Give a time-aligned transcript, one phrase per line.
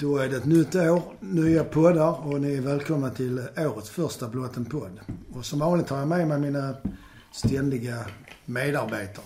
[0.00, 4.26] Då är det ett nytt år, nya poddar och ni är välkomna till årets första
[4.56, 5.00] en podd.
[5.32, 6.74] Och som vanligt har jag med mig mina
[7.32, 8.06] ständiga
[8.44, 9.24] medarbetare.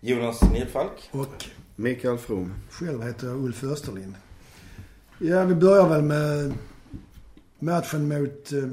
[0.00, 1.10] Jonas Nilfalk.
[1.10, 1.44] Och
[1.76, 2.54] Mikael From.
[2.70, 4.14] själv heter jag Ulf Österlind.
[5.18, 6.54] Ja, vi börjar väl med
[7.58, 8.68] matchen mot eh,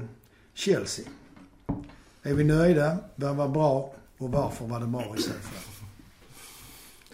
[0.54, 1.05] Chelsea.
[2.23, 2.98] Är vi nöjda?
[3.16, 3.93] Vad var bra?
[4.18, 5.86] Och varför var det bra i så fall?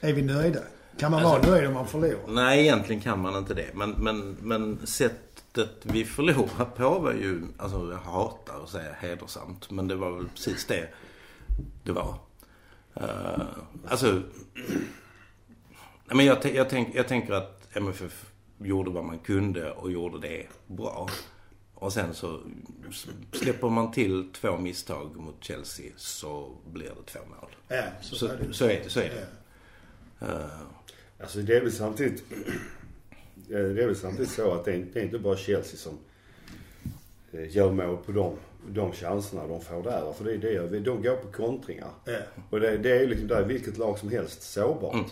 [0.09, 0.59] Är vi nöjda?
[0.99, 2.19] Kan man Alltså- vara nöjd om man förlorar?
[2.27, 3.69] Nej, egentligen kan man inte det.
[3.73, 9.71] Men, men, men sättet vi förlorade på var ju, alltså jag hatar att säga hedersamt.
[9.71, 10.89] Men det var väl precis det
[11.83, 12.15] det var.
[13.01, 13.41] Uh,
[13.87, 14.21] alltså,
[16.05, 18.25] men jag, jag, tänk, jag tänker att MFF
[18.57, 21.09] gjorde vad man kunde och gjorde det bra.
[21.73, 22.39] Och sen så
[23.31, 27.49] släpper man till två misstag mot Chelsea så blir det två mål.
[27.67, 28.53] Ja, så, Så, är det.
[28.53, 28.89] så är det.
[28.89, 29.27] Så är det.
[30.21, 30.27] Eh,
[31.19, 32.23] Alltså det är väl samtidigt...
[33.49, 35.77] eh, Det är väl samtidigt så att det är inte, det är inte bara Chelsea
[35.77, 35.97] som
[37.31, 38.33] eh, gör mål på de,
[38.69, 40.13] de chanserna de får där.
[40.17, 41.89] För det är det, de går på kontringar.
[42.05, 42.17] Ja.
[42.49, 44.93] Och det, det är ju liksom, där är vilket lag som helst sårbart.
[44.93, 45.05] Mm.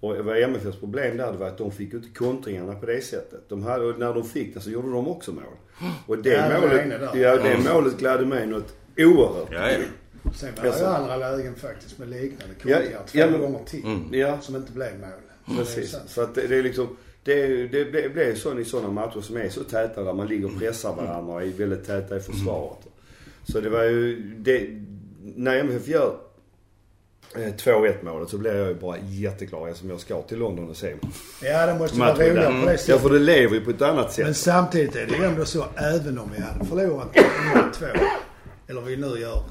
[0.00, 3.00] Och vad MFFs problem där det var att de fick ju inte kontringarna på det
[3.00, 3.48] sättet.
[3.48, 5.42] De hade, och när de fick det så gjorde de också mål.
[6.06, 7.16] Och det, Ja, det målet, där.
[7.16, 9.48] ja, det målet gladde mig något oerhört.
[9.52, 9.78] ja, ja.
[10.34, 13.00] Sen var det ju andra lägen faktiskt med liknande Ja, kontringar.
[13.06, 13.84] Två ja, men- gånger till.
[13.84, 14.08] Mm.
[14.14, 15.56] Ja, Som inte blev mål.
[15.58, 15.96] Precis.
[16.06, 19.48] Så att det, det är liksom, det, det, blir så i sådana matcher som är
[19.48, 22.78] så täta där man ligger och pressar varandra och är väldigt täta i försvaret.
[23.44, 24.68] Så det var ju, det,
[25.36, 26.16] när MFF gör
[27.36, 30.76] eh, 2-1 målet så blir jag ju bara jätteglad eftersom jag ska till London och
[30.76, 30.94] se
[31.42, 33.00] Ja, det måste vara roligare på det Ja sättet.
[33.02, 34.36] för det lever ju på ett annat Men sätt.
[34.36, 37.86] samtidigt är det ju ändå så, även om vi hade förlorat 0-2,
[38.66, 39.42] eller vi nu gör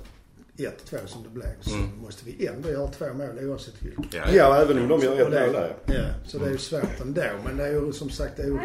[0.58, 4.14] 1-2 som det blev, så måste vi ändå göra två mål oavsett vilket.
[4.14, 5.76] Ja, Ja, även om de gör ett mål där.
[5.86, 7.22] Ja, så det är ju svårt ändå.
[7.46, 8.60] Men det är ju som sagt det är ju.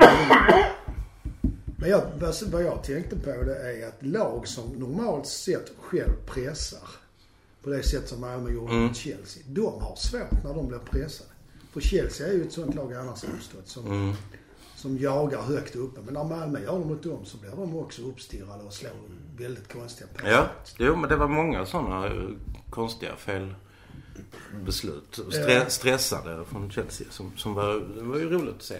[1.78, 2.02] Men jag,
[2.50, 6.88] vad- jag tänkte på det är att lag som normalt sett själv pressar
[7.62, 8.84] på det sätt som Malmö gjorde Mm.
[8.86, 9.42] mot Chelsea.
[9.46, 11.30] De har svårt när de blir pressade.
[11.72, 14.12] För Chelsea är ju ett sånt lag annars förstått som, Mm.
[14.76, 16.00] som jagar högt uppe.
[16.04, 18.90] Men när Malmö gör det mot dem så blir de också uppstirrade och slår
[19.38, 20.36] väldigt konstiga passningar.
[20.38, 20.48] Ja,
[20.78, 22.12] jo men det var många sådana eh,
[22.70, 25.18] konstiga felbeslut.
[25.30, 25.68] Stre-.
[25.68, 28.76] Stressade från Chelsea som, som var, det var ju roligt att se.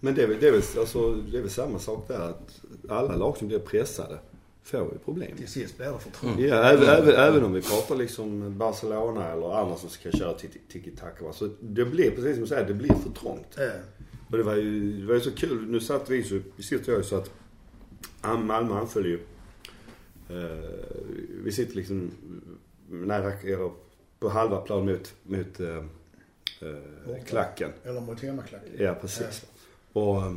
[0.00, 2.60] Men det är, väl, det, är väl, alltså, det är väl samma sak där att
[2.88, 4.18] alla lag som blir pressade
[4.62, 5.36] får ju problem.
[5.36, 6.40] Till sist blir det för trångt.
[6.40, 10.72] Ja, även, även, även om vi pratar liksom Barcelona eller andra som ska köra tiki-
[10.72, 11.32] tiki-taka.
[11.32, 13.46] Så det blir, precis som du säger, det blir för trångt.
[13.56, 13.70] Ja.
[14.30, 15.66] Och det var ju, det var ju så kul.
[15.68, 17.30] Nu satt vi så, vi sitter ju så att
[18.22, 19.20] Malmö anföll ju.
[20.28, 20.58] Eh,
[21.44, 22.10] vi sitter liksom
[22.88, 23.70] nära, eller
[24.18, 25.76] på halva plan mot, mot eh,
[26.60, 27.72] eh, klacken.
[27.84, 28.70] Eller mot hemmaklacken.
[28.78, 29.46] Ja, precis.
[29.92, 30.34] Och eh,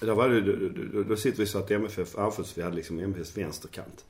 [0.00, 2.98] då var det, då, då, då sitter vi så att MFF anfalls, vi hade liksom
[2.98, 4.04] MFFs vänsterkant.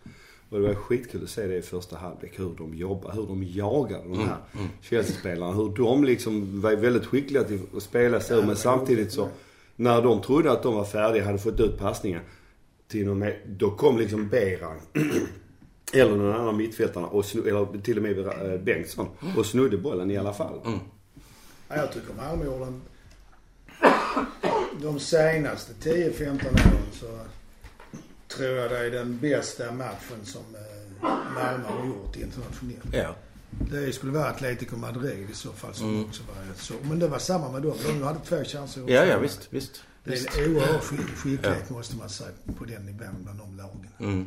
[0.48, 3.44] Och det var skitkul att se det i första halvlek, hur de jobbar, hur de
[3.44, 4.36] jagar de här
[4.82, 5.52] Chelsea-spelarna.
[5.52, 9.28] Hur de liksom var väldigt skickliga till att spela så, men samtidigt så,
[9.76, 12.20] när de trodde att de var färdiga, hade fått ut passningen
[12.88, 14.80] till någon med, då kom liksom Beran
[15.92, 20.10] eller någon annan mittfältarna, och snu, eller till och med eh, Bengtsson, och snodde bollen
[20.10, 20.60] i alla fall.
[21.68, 22.80] Ja, jag tycker Malmö gjorde en...
[24.82, 27.18] De senaste 10-15 åren så
[28.36, 32.84] tror jag det är den bästa matchen som eh, Malmö har gjort internationellt.
[32.92, 33.14] Ja.
[33.70, 36.04] Det skulle vara Atletico Madrid i så fall som Mm.
[36.04, 36.74] också var så.
[36.82, 37.74] Men det var samma med dem.
[37.86, 38.82] De hade två chanser.
[38.82, 38.94] också.
[38.94, 39.82] Ja, ja visst, visst.
[40.04, 43.88] Det är en oerhörd skick- skicklighet måste man säga på den nivån bland de lagen.
[44.00, 44.26] Mm.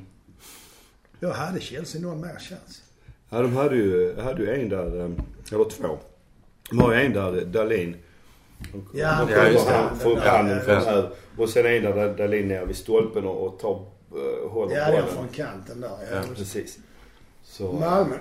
[1.20, 2.82] Jag hade Chelsea någon mer chans.
[3.30, 5.12] Ja, de hade ju, hade ju en där, eh,
[5.52, 6.00] eller två.
[6.70, 7.98] De har ju en där, Dahlin.
[8.94, 9.90] Ja, de ja, just det.
[10.00, 11.10] får upp handen ja, från här.
[11.38, 14.92] Och sen en där Dahlin ner vid stolpen och, och tar, uh, håller Ja, den
[15.02, 15.16] bollen.
[15.16, 15.90] från kanten där.
[15.90, 16.78] Ja, Ja, Precis.
[17.44, 18.16] Så, Malmö.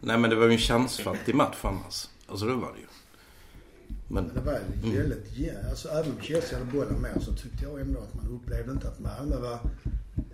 [0.00, 2.08] Nej men det var ju en chansfattig match annars.
[2.26, 2.86] Alltså det var det ju.
[4.12, 4.58] Men, Men det var
[4.98, 8.28] väldigt, ja, alltså även om Chelsea hade bollen mer så tyckte jag ändå att man
[8.32, 9.58] upplevde inte att Malmö var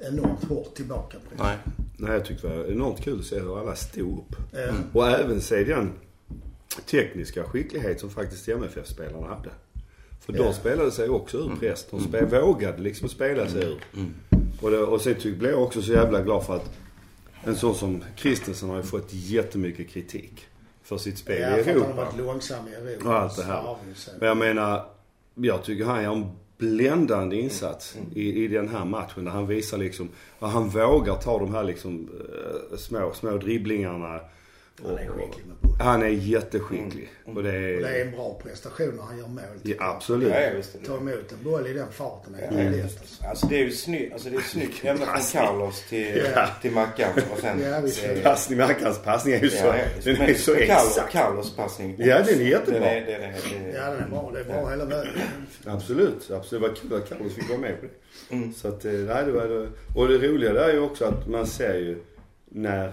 [0.01, 1.17] enormt hårt tillbaka.
[1.39, 1.57] nej.
[1.97, 4.37] nej, jag tyckte det var enormt kul att se hur alla stod upp.
[4.55, 5.93] Eh, Och även se den
[6.91, 9.51] tekniska skicklighet som faktiskt MFF-spelarna hade.
[10.21, 10.43] För Ja.
[10.43, 11.87] de spelade sig också ur press.
[11.91, 13.81] De spel, vågade liksom spela sig ur.
[13.97, 14.15] Mm.
[14.61, 16.71] Och, det, och sen tyck, blev jag också så jävla glad för att
[17.45, 20.47] en sån som Christensen har ju fått jättemycket kritik.
[20.87, 22.05] För sitt spel ja, i för att han har Europa.
[22.05, 23.09] varit långsam i Europa.
[23.09, 23.77] Och allt det här.
[24.19, 24.85] Men jag menar,
[25.35, 29.25] jag tycker han gör en bländande insats i, i den här matchen.
[29.25, 32.09] Där han visar liksom, att han vågar ta de här liksom
[32.73, 34.21] eh, små, små dribblingarna.
[34.85, 35.77] Han är skicklig med bollen.
[35.81, 37.09] Han är jätteskicklig.
[37.25, 37.77] Och det är...
[37.77, 39.43] Och det är en bra prestation när han gör mål.
[39.63, 40.29] Ja, absolut.
[40.33, 40.79] Ja, ja, visst är.
[40.87, 42.71] Ta emot en boll i den farten är Ja, ja.
[42.71, 43.25] lätt alltså.
[43.27, 46.49] Alltså det är ju snyggt, alltså det är snyggt ända från Carlos till, Ja.
[46.63, 47.61] till Mackan och sen...
[47.63, 48.05] Ja, visst.
[48.05, 49.85] eh, Passning, Mackans passning är ju så, ja, ja.
[50.13, 51.13] den är så Carlos, exakt.
[51.13, 51.95] Carlos passning.
[51.99, 52.81] Ja, den är jättebra.
[52.81, 54.31] Den är, den är, den är, Ja den är bra.
[54.35, 55.13] Det är bra hela vägen.
[55.65, 56.51] Absolut, absolut.
[56.63, 58.35] Det var kul att Carlos fick vara med på det.
[58.37, 58.53] Mm.
[58.55, 59.69] Så att, eh, nej, det var.
[59.97, 61.99] Och det roliga där är ju också att man ser ju
[62.51, 62.93] när,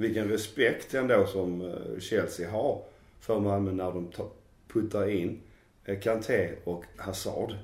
[0.00, 2.82] vilken respekt ändå som eh, Chelsea har
[3.20, 4.28] för Malmö när de tar,
[4.72, 5.40] puttar in
[5.84, 7.54] eh, Kanté och Hazard.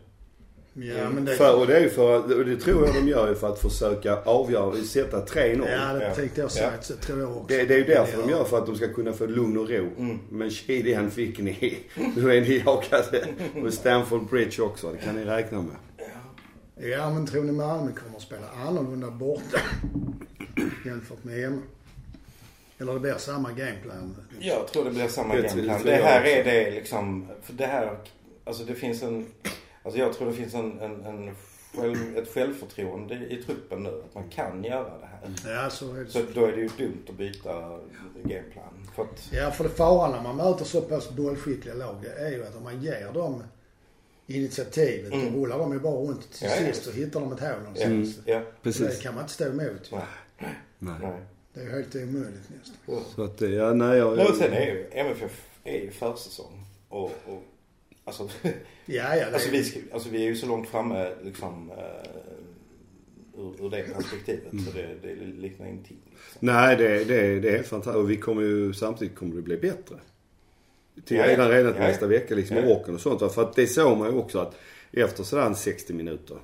[0.78, 1.34] Ja men det...
[1.36, 3.58] För, och det är ju för och det tror jag de gör ju för att
[3.58, 5.66] försöka avgöra, sätta 3-0.
[5.70, 6.14] Ja det Ja.
[6.14, 6.72] tänkte jag säga.
[6.76, 6.82] Ja.
[6.82, 7.44] Så tror jag också.
[7.48, 8.36] Det, det är ju därför de Ja.
[8.36, 9.88] gör, för att de ska kunna få lugn och ro.
[9.98, 10.18] Mm.
[10.30, 11.78] Men kedjan fick ni.
[12.16, 13.26] Nu är ni jagade
[13.62, 14.92] på Stamford Bridge också.
[14.92, 15.76] Det kan ni räkna med.
[16.92, 19.58] Ja men tror ni Malmö kommer att spela annorlunda borta
[20.86, 21.62] jämfört med hemma?
[22.78, 24.16] Eller det blir samma gameplan?
[24.40, 25.82] Jag tror det blir samma Det gameplan.
[25.84, 27.98] Det här är det liksom, för det här,
[28.44, 29.26] alltså det finns en,
[29.82, 31.34] alltså jag tror det finns en, en, en
[31.74, 34.02] själv, ett självförtroende i truppen nu.
[34.08, 35.52] Att man kan göra det här.
[35.54, 36.10] Ja så är det.
[36.10, 37.78] Så då är det ju dumt att byta
[38.24, 38.88] gameplan.
[38.94, 42.30] För att, Ja för det faran när man möter så pass bollskickliga lag det är
[42.30, 43.42] ju att om man ger dem
[44.26, 45.32] initiativet Mm.
[45.32, 46.72] då rullar de ju bara runt till Ja, ja.
[46.72, 47.58] sist så hittar de ett hål ja,
[47.88, 48.18] någonstans.
[48.26, 49.88] ja, Det kan man inte stå emot.
[49.92, 50.00] nej,
[50.78, 50.94] Nej.
[51.02, 51.20] nej.
[51.56, 53.04] Det är ju helt omöjligt nästan.
[53.14, 54.16] Så att, eh, ja, nej, jag...
[54.16, 56.64] Nej, och sen är ju MFF är ju försäsong.
[56.88, 57.42] Och, och
[58.04, 58.28] alltså,
[58.86, 59.26] Ja, ja.
[59.32, 61.76] Alltså, vi, ska, alltså vi är ju så långt framme liksom uh,
[63.42, 65.98] ur, ur det perspektivet så det, det liknar ingenting.
[66.04, 66.38] Liksom.
[66.40, 67.96] Nej, det, det, det är helt fantastiskt.
[67.96, 69.96] Och vi kommer ju, samtidigt kommer det bli bättre.
[71.04, 71.32] Till Ja, ja.
[71.32, 71.86] redan, redan Ja, ja.
[71.88, 72.62] nästa vecka liksom, Ja.
[72.62, 73.34] med åken och sånt.
[73.34, 74.56] För att det såg man ju också att
[74.92, 76.38] efter sådär 60 minuter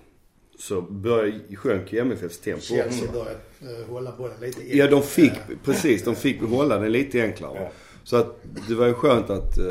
[0.63, 3.13] så började, sjönk ju MFFs tempo Chelsea också.
[3.13, 5.33] började uh, hålla bollen lite Ja, de fick,
[5.65, 7.59] precis, de fick hålla den lite enklare.
[7.63, 7.71] Ja.
[8.05, 9.65] Så att det var ju skönt att eh,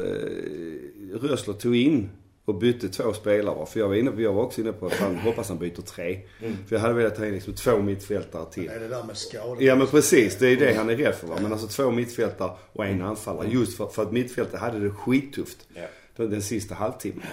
[1.22, 2.10] Rösler tog in
[2.46, 3.66] och bytte två spelare.
[3.66, 6.20] För jag var, inne jag var också inne på att han hoppas han byter tre.
[6.42, 6.58] Mm.
[6.68, 8.66] För jag hade velat ta in liksom två mittfältare till.
[8.66, 9.64] Det är det där med skador.
[9.64, 11.36] Ja men precis, det är det han är rädd för va.
[11.42, 13.48] Men alltså två mittfältare och en anfallare.
[13.52, 15.68] Just för, för att mittfältet hade det skittufft.
[15.74, 15.82] Ja.
[16.16, 17.26] Den, den sista halvtimmen.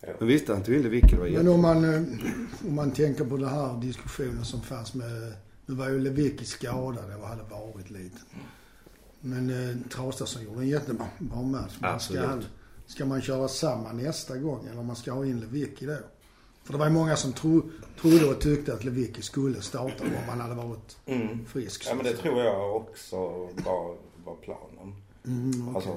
[0.00, 0.08] Ja.
[0.18, 2.02] Men visst, han tog in Lewicki, det var Men om man, eh,
[2.68, 5.32] om man tänker på den här diskussionen som fanns med...
[5.66, 8.18] Nu var ju Lewicki skadad och hade varit lite.
[9.20, 11.76] Men eh, Traustason gjorde en jättebra bra match.
[11.80, 12.22] Men Absolut.
[12.22, 12.44] Ska, han,
[12.86, 15.96] ska man köra samma nästa gång eller om man ska ha in Lewicki då?
[16.64, 17.62] För det var ju många som tro,
[18.00, 21.44] trodde och tyckte att Lewicki skulle starta om han hade varit Mm.
[21.46, 21.86] frisk.
[21.86, 23.16] Ja men det tror jag också
[23.64, 24.94] var, var planen.
[25.26, 25.74] Mm, okej.
[25.76, 25.96] Alltså,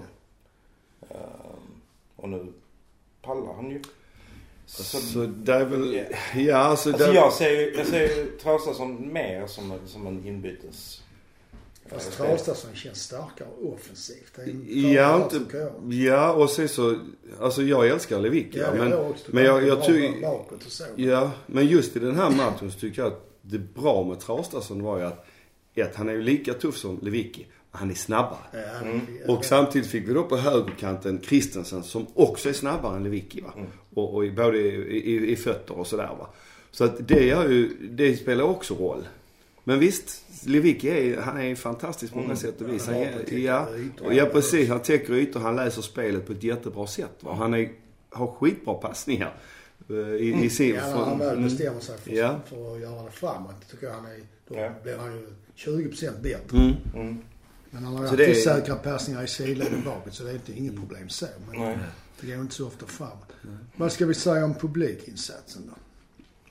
[1.09, 1.81] ehm,
[2.15, 2.53] och nu
[3.21, 3.81] pallar han ju.
[4.65, 5.93] Så, Så det är väl...
[5.93, 6.39] Ja.
[6.41, 6.89] Ja, alltså...
[6.89, 11.01] alltså där- jag ser ju, jag ser ju Traustason mer som som en inbytes...
[11.85, 14.39] Fast Traustason känns starkare offensivt.
[14.67, 15.93] Ja, inte, tycker jag.
[15.93, 16.99] ja, och sen så...
[17.39, 18.59] Alltså jag älskar Lewicki.
[18.59, 19.25] Ja, men, jag också.
[19.27, 20.39] men jag, jag tycker...
[20.95, 24.83] Ja, men just i den här matchen så tycker jag att det bra med Traustason
[24.83, 25.25] var ju att,
[25.75, 28.39] ett, han är ju lika tuff som Lewicki, men han är snabbare.
[28.83, 29.01] Mm.
[29.27, 33.53] Och samtidigt fick vi då på högerkanten Christensen som också är snabbare än Lewicki va.
[33.57, 33.67] Mm.
[33.93, 36.27] Och, och i, både i, i, i fötter och sådär va.
[36.71, 39.07] Så att det gör ju, det spelar också roll.
[39.63, 42.37] Men visst, Lewicki är, han är fantastisk på många Mm.
[42.37, 42.87] sätt och vis.
[42.87, 44.13] Ja, Han, han ja, ytor.
[44.13, 44.69] ja, precis.
[44.69, 47.33] Han täcker ytor, han läser spelet på ett jättebra sätt va.
[47.33, 47.69] Han är,
[48.09, 49.33] har skitbra passningar.
[49.89, 51.43] eh, I, i sin, Ja, när han väl mm.
[51.43, 52.39] bestämmer sig för, Ja.
[52.49, 54.69] för att göra det framåt tycker jag han är, då Ja.
[54.83, 56.57] blir han ju 20% bättre.
[56.57, 56.73] Mm.
[56.95, 57.17] Mm.
[57.71, 60.33] Men han har ju det alltid är- säkra passningar i sidleden bakåt så det är
[60.33, 61.25] inte inget problem så.
[61.51, 61.77] Men Nej.
[62.21, 63.31] det går inte så ofta framåt.
[63.75, 65.73] Vad ska vi säga om publikinsatsen då?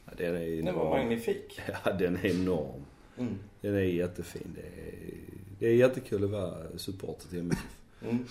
[0.05, 0.91] Ja, den är Den var enorm.
[0.91, 1.61] magnifik.
[1.85, 2.85] Ja, den är enorm.
[3.19, 3.39] Mm.
[3.61, 4.55] Den är jättefin.
[4.55, 5.15] Det är,
[5.59, 7.65] det är jättekul att vara supporter till MFF.
[8.03, 8.25] Mm.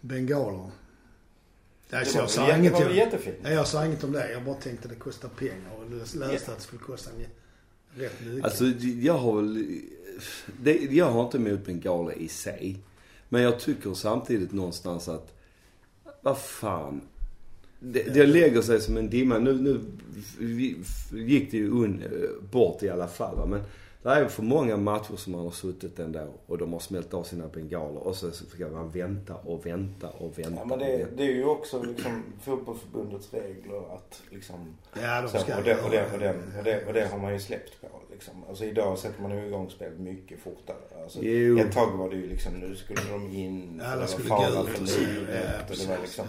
[0.00, 0.70] Bengaler?
[1.90, 2.72] Nej, Det var, jag sa det inget.
[2.72, 3.08] var väl Jag,
[3.42, 4.32] nej, jag sa inget om det.
[4.32, 7.26] Jag bara tänkte att det kostar pengar och läste att det skulle kosta en,
[7.96, 8.44] rätt.
[8.44, 8.64] Alltså,
[9.00, 9.80] jag har väl...
[10.62, 12.78] Det, jag har inte emot bengaler i sig.
[13.28, 15.38] Men jag tycker samtidigt någonstans att...
[16.22, 17.00] Vad fan.
[17.80, 19.38] Det, det lägger sig som en dimma.
[19.38, 19.80] Nu,
[20.38, 20.74] nu
[21.12, 22.02] gick det ju un,
[22.50, 23.46] bort i alla fall va.
[23.46, 23.60] Men
[24.02, 27.22] det är för många matcher som man har suttit ändå och de har smält av
[27.24, 30.52] sina bengaler och så ska man vänta och vänta och vänta.
[30.56, 34.76] Ja, men och det, det är ju också liksom fotbollförbundets regler att liksom...
[35.02, 37.18] ja, de Så, ska och, det, och, det, och, det, och, det, och det har
[37.18, 38.44] man ju släppt på liksom.
[38.48, 41.02] Alltså idag sätter man ju igång spel mycket fortare.
[41.02, 41.58] Alltså, Jo.
[41.58, 43.82] ett tag var det ju liksom, nu skulle de in.
[43.84, 45.00] Alla skulle gå ut för och så.
[45.02, 45.38] Ja,
[45.70, 46.26] och det var liksom,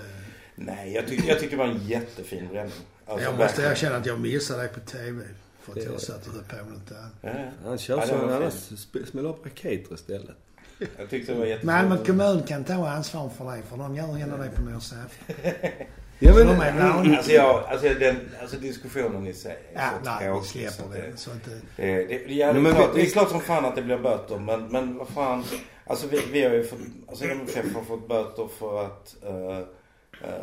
[0.55, 2.73] Nej, jag tyckte, jag tyckte det var en jättefin bränning.
[3.05, 5.23] Alltså, jag måste erkänna att jag missade dig på TV.
[5.65, 7.11] För att jag satt och höll på med annat.
[7.21, 7.29] Ja.
[7.65, 8.79] Han kör Ja, så, det var han fint.
[8.79, 10.35] sp- smäller upp raketer istället.
[10.97, 11.73] Jag tyckte det var jättebra.
[11.75, 15.35] Malmö kommun kan ta ansvar för det, för de gör ändå det på nyårsafton.
[16.19, 17.17] Ja, Så men, de är vana.
[17.17, 20.49] Alltså, jag, alltså, den, alltså diskussionen i sig är Ja, så nej, tråkig.
[20.49, 21.17] släpper så det.
[21.17, 21.51] Så att, Det,
[21.85, 23.75] det, det, ja, det, Nej, är men klart, vi- det är klart som fan att
[23.75, 25.43] det blir böter men, men vad fan.
[25.87, 26.79] Alltså vi, vi har ju fått,
[27.09, 29.65] alltså MFF har fått böter för att uh,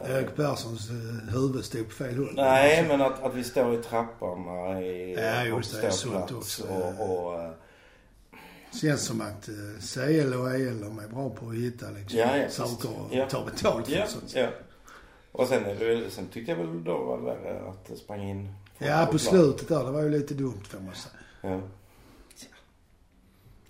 [0.06, 2.32] Erik Perssons eh, huvud stod på fel håll.
[2.34, 6.28] Nej men att, att vi står i trapporna i Ja, just det, det är ståplats
[6.28, 6.64] sånt också.
[6.98, 7.50] Och, och, eh,
[8.80, 12.36] Känns som att eh, CL och EL de är bra på att hitta liksom, Ja,
[12.36, 13.28] ja, saker och Ja.
[13.28, 13.96] ta betalt för.
[13.96, 14.44] ja, så att säga.
[14.44, 14.50] ja.
[15.32, 15.64] Och sen,
[16.10, 19.18] sen tyckte jag väl då var det värre att det sprang in Ja, på plan.
[19.18, 19.84] slutet där.
[19.84, 21.14] Det var ju lite dumt får man säga.
[21.40, 21.60] Ja.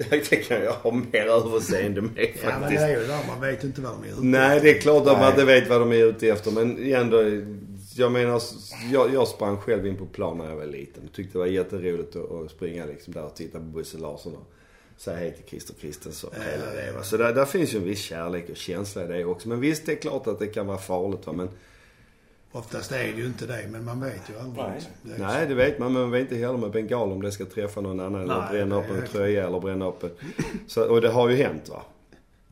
[0.30, 2.44] det kan jag ha mer överseende med faktiskt.
[2.44, 3.26] Ja, men det är ju där.
[3.28, 5.68] Man vet inte vad de är ute Nej, det är klart att man inte vet
[5.68, 6.50] vad de är ute efter.
[6.50, 7.42] Men ändå,
[7.94, 8.42] jag menar,
[8.92, 11.08] jag, jag sprang själv in på plan när jag var liten.
[11.14, 14.52] Tyckte det var jätteroligt att, att springa liksom där och titta på Bosse Larsson och
[14.96, 16.30] säga hej till Christer Kristensson.
[16.30, 17.02] och hela det, va.
[17.02, 19.48] Så där, där finns ju en viss kärlek och känsla i det också.
[19.48, 21.32] Men visst, det är klart att det kan vara farligt va.
[21.32, 21.48] Men
[22.52, 24.64] Oftast är det ju inte det, men man vet ju aldrig.
[24.64, 24.80] Nej.
[25.02, 25.92] Det nej, det vet man.
[25.92, 28.48] Men man vet inte heller med bengal om det ska träffa någon annan eller Nej,
[28.50, 30.10] bränna det upp en tröja eller bränna upp en...
[30.66, 31.82] Så, och det har ju hänt va.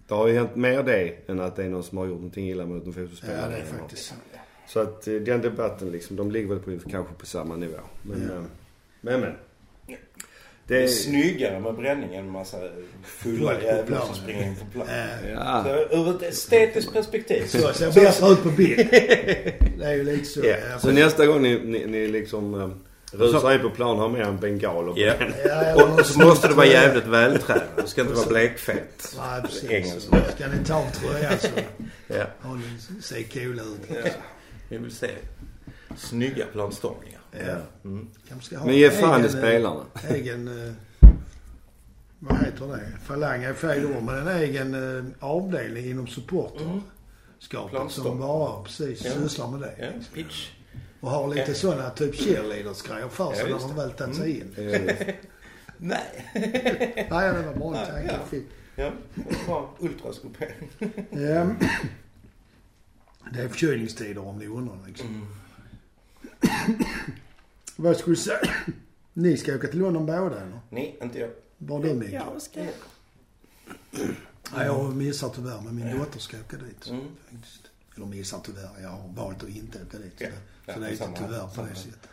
[0.08, 2.48] Det har ju hänt mer det än att det är någon som har gjort någonting
[2.50, 2.98] illa mot en så.
[3.00, 3.40] fotbollsspelare.
[3.42, 4.14] Ja, det är eller faktiskt så.
[4.66, 7.78] Så att eh, den debatten liksom, de ligger väl på, kanske på samma nivå.
[8.02, 8.34] Men, Ja.
[8.34, 8.42] eh,
[9.00, 9.32] men, men.
[10.68, 12.56] Det är Det, snyggare med bränning än en massa
[13.04, 14.86] fulla jävlar som springer in på plan.
[15.34, 15.64] Ja.
[15.90, 17.58] Så ur ett estetiskt perspektiv så...
[17.58, 18.88] Så ser bättre ut på bild.
[18.90, 20.40] Det är ju lite så.
[20.44, 22.68] Ja, Så nästa gång ni, ni, ni liksom eh,
[23.18, 25.14] rusar in på plan har med en bengal och Ja.
[25.44, 26.82] Ja, Och så måste det vara tröja.
[26.82, 27.62] jävligt vältränad.
[27.76, 29.16] Det ska inte vara blekfett.
[29.18, 30.02] Nej, precis.
[30.34, 31.48] Ska ni ta av tröjan så
[32.06, 32.24] Ja.
[32.40, 33.80] har ni se coola ut.
[34.04, 34.10] ja.
[34.68, 35.08] Vi vill se
[35.96, 37.17] snygga planstormningar.
[37.32, 37.56] Ja.
[37.84, 38.08] Mm.
[38.58, 39.80] Ha Men ge fan i egen, spelarna.
[40.04, 40.48] eh, Egen...
[40.68, 40.72] eh,
[42.18, 42.80] Vad heter det?
[43.04, 46.82] Falang är fel ord, men en egen eh, avdelning inom supporterskapet
[47.38, 48.18] som Planstorm.
[48.18, 49.10] bara precis Ja.
[49.12, 49.74] sysslar med det.
[49.78, 50.50] Ja, pitch.
[51.00, 51.54] Och har lite Ja.
[51.54, 53.74] sådana typ cheerleaders-grejer för sig Ja, när de det.
[53.82, 54.54] väl tagit sig in.
[54.56, 54.80] Eh,
[55.78, 56.30] Nej.
[57.10, 58.18] Nej, det var bra tanke
[58.76, 58.84] Ja.
[58.84, 58.90] Ja,
[59.46, 60.70] bra ultraskopering.
[63.32, 65.08] Det är förkylningstider om ni undrar liksom.
[65.08, 65.26] Mm.
[67.76, 68.38] Vad skulle du säga?
[69.12, 70.60] Ni ska åka till London båda eller?
[70.70, 71.30] Nej, inte jag.
[71.58, 72.22] Var du Mikael?
[72.32, 72.60] Jag ska...
[74.54, 76.86] Ja, jag missar tyvärr men min dotter ska åka dit.
[76.88, 77.00] Mm.
[77.30, 77.62] Faktiskt.
[77.96, 78.70] Eller missar tyvärr.
[78.82, 80.12] Jag har valt att inte åka dit.
[80.18, 80.30] Så, Ja.
[80.30, 80.34] det,
[80.66, 82.08] Ja, så det är inte tyvärr på det sättet.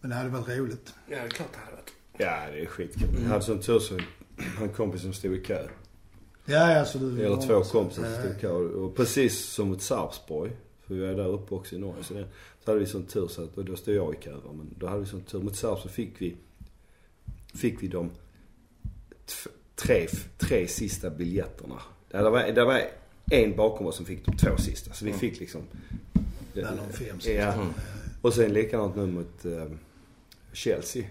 [0.00, 0.94] Men det hade varit roligt.
[1.08, 1.92] Ja, det är klart det hade varit.
[2.16, 3.08] ja, det är skitkul.
[3.22, 3.98] Jag hade sån tur så
[4.62, 5.68] en kompis som stod i kö.
[6.44, 7.24] Ja, alltså du...
[7.26, 8.48] Eller två kompisar som Ja, stod i kö.
[8.52, 10.52] Och precis som mot Sarpsborg.
[10.86, 12.04] För vi är där uppe också i Norge.
[12.04, 12.28] Så, det,
[12.64, 14.86] så hade vi sån tur så att, och då stod jag i kö men då
[14.86, 15.40] hade vi sån tur.
[15.42, 16.36] Mot Serb så fick vi,
[17.54, 18.10] fick vi de
[19.74, 21.82] tre, tre sista biljetterna.
[22.08, 22.82] Det var, det var
[23.30, 24.92] en bakom oss som fick de två sista.
[24.92, 25.20] Så vi mm.
[25.20, 25.62] fick liksom...
[26.54, 27.32] Det Bland de fem sista.
[27.32, 27.52] Ja.
[27.52, 27.68] Mm.
[28.22, 29.66] Och sen likadant nu mot eh,
[30.52, 31.04] Chelsea.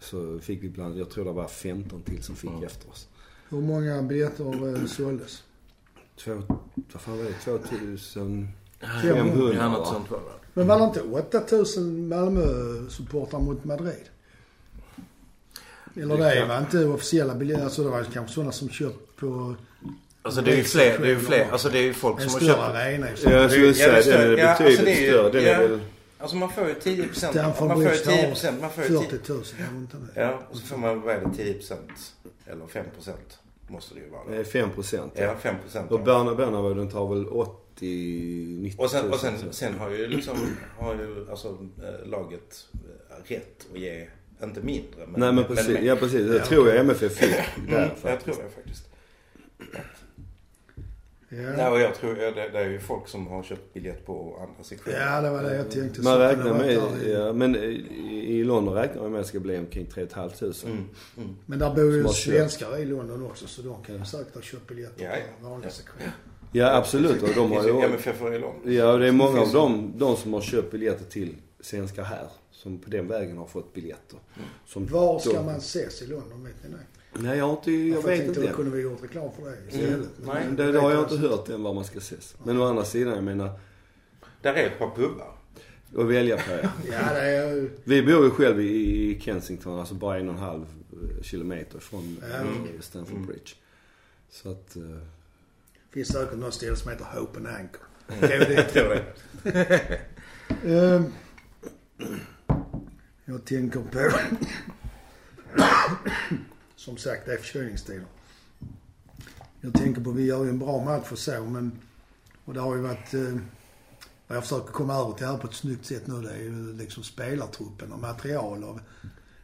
[0.00, 2.64] Så fick vi bland, jag tror det var 15 till som fick mm.
[2.64, 3.08] efter oss.
[3.48, 5.42] Hur många biljetter eh, såldes?
[6.16, 6.42] Två,
[6.92, 7.32] vad fan var det?
[7.32, 8.48] 2000...
[8.80, 10.24] 500 Ja, något sånt var det.
[10.54, 14.04] Men var det inte 8000 Malmö-supportrar mot Madrid?
[15.96, 17.64] Eller det, det var inte officiella biljetter.
[17.64, 19.54] Alltså det var kanske sådana som köpt på...
[20.22, 21.48] Alltså det är ju fler, det är ju fler.
[21.52, 22.50] Alltså det är ju folk som har köpt...
[22.50, 25.30] En större arena Ja, jag skulle säga den är ja, betydligt alltså större.
[25.30, 25.58] Den ja.
[25.58, 25.80] väl...
[26.18, 28.60] Alltså man får ju 10%, Man får ju 10 procent.
[28.60, 29.42] Man får 40 000
[30.14, 31.74] Ja, och så får man väl 10%?
[32.46, 33.12] Eller 5%?
[33.68, 34.22] Måste det ju vara.
[34.30, 35.88] Det är 5% Ja, Ja 5%.
[35.88, 39.52] Och Bernabeu tar väl 8 90 Och sen, och sen, 000.
[39.52, 40.36] sen har ju liksom,
[40.78, 41.48] har ju alltså
[41.82, 44.06] äh, laget äh, rätt att ge,
[44.42, 45.06] inte mindre.
[45.06, 45.78] Men, Nej men precis.
[45.82, 46.28] Ja precis.
[46.30, 46.76] Det Ja, tror jag.
[46.76, 48.24] MFF fick Mm, där jag faktiskt.
[48.38, 48.86] tror det faktiskt.
[51.32, 51.38] Ja.
[51.56, 54.64] Nej, och jag tror, det, det är ju folk som har köpt biljett på andra
[54.64, 55.00] sektioner.
[55.00, 56.00] ja, det var det jag tänkte.
[56.02, 56.74] Man Så räknar med,
[57.08, 60.34] ja, men i, London räknar man med att det ska bli omkring 3 500.
[60.64, 60.76] Mm,
[61.16, 61.36] mm.
[61.46, 64.66] Men där bor ju svenskar i London också så de kan ju säkert ha köpt
[64.68, 65.16] biljetter Ja, ja.
[65.42, 65.72] på vanliga Ja.
[65.72, 66.12] sektioner.
[66.52, 67.22] Ja absolut.
[67.22, 67.80] Och de har ju...
[67.80, 68.56] MFF är långt.
[68.64, 72.26] Ja, det är många av dem, de som har köpt biljetter till svenskar här.
[72.50, 74.18] Som på den vägen har fått biljetter.
[74.66, 76.44] Som Var ska de- man ses i London?
[76.44, 76.78] Vet ni det?
[77.22, 78.40] Nej, jag har inte, jag vet inte.
[78.40, 79.88] Då kunde vi gjort reklam för det istället.
[79.94, 80.06] Mm.
[80.18, 82.34] Men Nej, Det, det har jag inte hört än var man ska ses.
[82.44, 83.50] Men å andra sidan, jag menar,
[84.42, 85.32] Där är ett par pubbar.
[85.98, 86.58] att välja på ja.
[86.92, 87.70] Ja, det är.
[87.84, 91.78] Vi bor ju själv i i Kensington, alltså bara en och en halv eh, kilometer
[91.78, 92.00] från
[92.40, 92.46] Mm.
[92.64, 93.50] eh, Stamford Bridge.
[94.30, 94.76] Så att...
[95.90, 97.82] finns säkert något ställe som heter Hope and Anchor.
[98.72, 100.00] Tror det.
[100.64, 101.12] Ehm.
[103.24, 104.10] Jag tänker på...
[106.76, 108.04] Som sagt, det är förkylningstider.
[109.60, 111.72] Jag tänker på, vi gör ju en bra match och så men...
[112.44, 113.14] Och det har ju varit...
[113.14, 113.36] Eh,
[114.26, 116.72] vad jag försöker komma över till här på ett snyggt sätt nu, det är ju
[116.72, 118.80] liksom spelartruppen och material och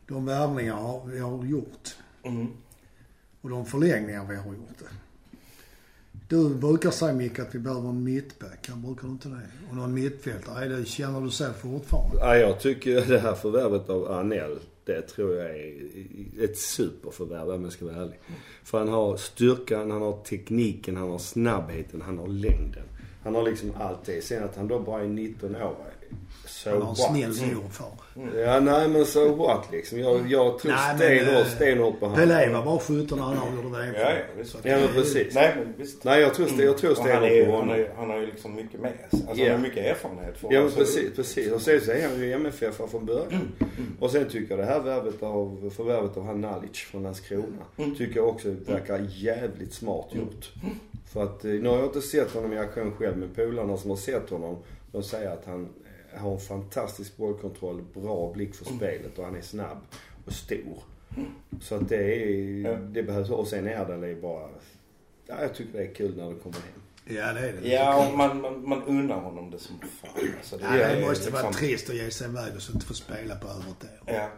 [0.07, 1.97] de värvningar vi har gjort.
[2.23, 2.49] Mm.
[3.41, 4.83] Och de förlängningar vi har gjort.
[6.29, 8.69] Du brukar säga Micke att vi behöver en mittback.
[8.69, 9.41] Han brukar du inte det?
[9.71, 10.69] Och någon mittfältare.
[10.69, 12.17] Det, känner du så fortfarande?
[12.19, 15.75] Ja, jag tycker det här förvärvet av Arnell, det tror jag är
[16.45, 18.19] ett superförvärv om jag ska vara ärlig.
[18.65, 22.85] För han har styrkan, han har tekniken, han har snabbheten, han har längden.
[23.23, 24.25] Han har liksom allt det.
[24.25, 25.77] Sen att han då bara är 19 år.
[26.47, 26.89] So Han har
[27.25, 27.87] en snäll morfar.
[28.45, 29.99] Ja, nej men so what liksom.
[29.99, 32.53] Jag, jag tror Nej, men, stenhårt, eh, stenhårt på Pelé honom.
[32.55, 33.95] var bara 17 när han avgjorde VM.
[33.95, 34.55] Ja, ja, visst.
[34.55, 35.35] Ja men det- precis.
[35.35, 36.05] Nej men visst.
[36.05, 36.65] Nej jag tror, jag han,
[37.25, 37.69] är, stenhårt på han, honom.
[37.69, 39.21] har ju- han har ju liksom mycket med sig.
[39.29, 39.53] Alltså Ja.
[39.53, 40.39] han har mycket erfarenhet.
[40.39, 41.53] För Ja men alltså, precis, precis.
[41.53, 43.27] Och sen så är han ju MFF från början.
[43.61, 47.63] Mm, Och sen tycker jag det här värvet av, förvärvet av han Nalic från Landskrona.
[47.77, 47.95] Mm.
[47.95, 50.53] Tycker jag också verkar jävligt smart gjort.
[51.13, 53.91] För att, eh, nu har jag inte sett honom i aktion själv men polarna som
[53.91, 54.57] har sett honom,
[54.93, 55.69] de säger att han
[56.19, 59.79] har en fantastisk bollkontroll, bra blick för spelet och han är snabb
[60.27, 60.83] och stor.
[61.61, 62.75] Så att det är, Ja.
[62.77, 63.31] det behövs.
[63.31, 64.49] Och sen Erdal är bara,
[65.27, 66.83] ja jag tycker det är kul när det kommer hem.
[67.17, 67.69] Ja, det är det.
[67.69, 70.11] Ja, och man, man, man undrar honom det som fan.
[70.39, 72.87] Alltså, Ja, det är måste vara liksom- trist att ge sig iväg och så inte
[72.87, 74.15] få spela på över ett år.
[74.15, 74.29] Ja.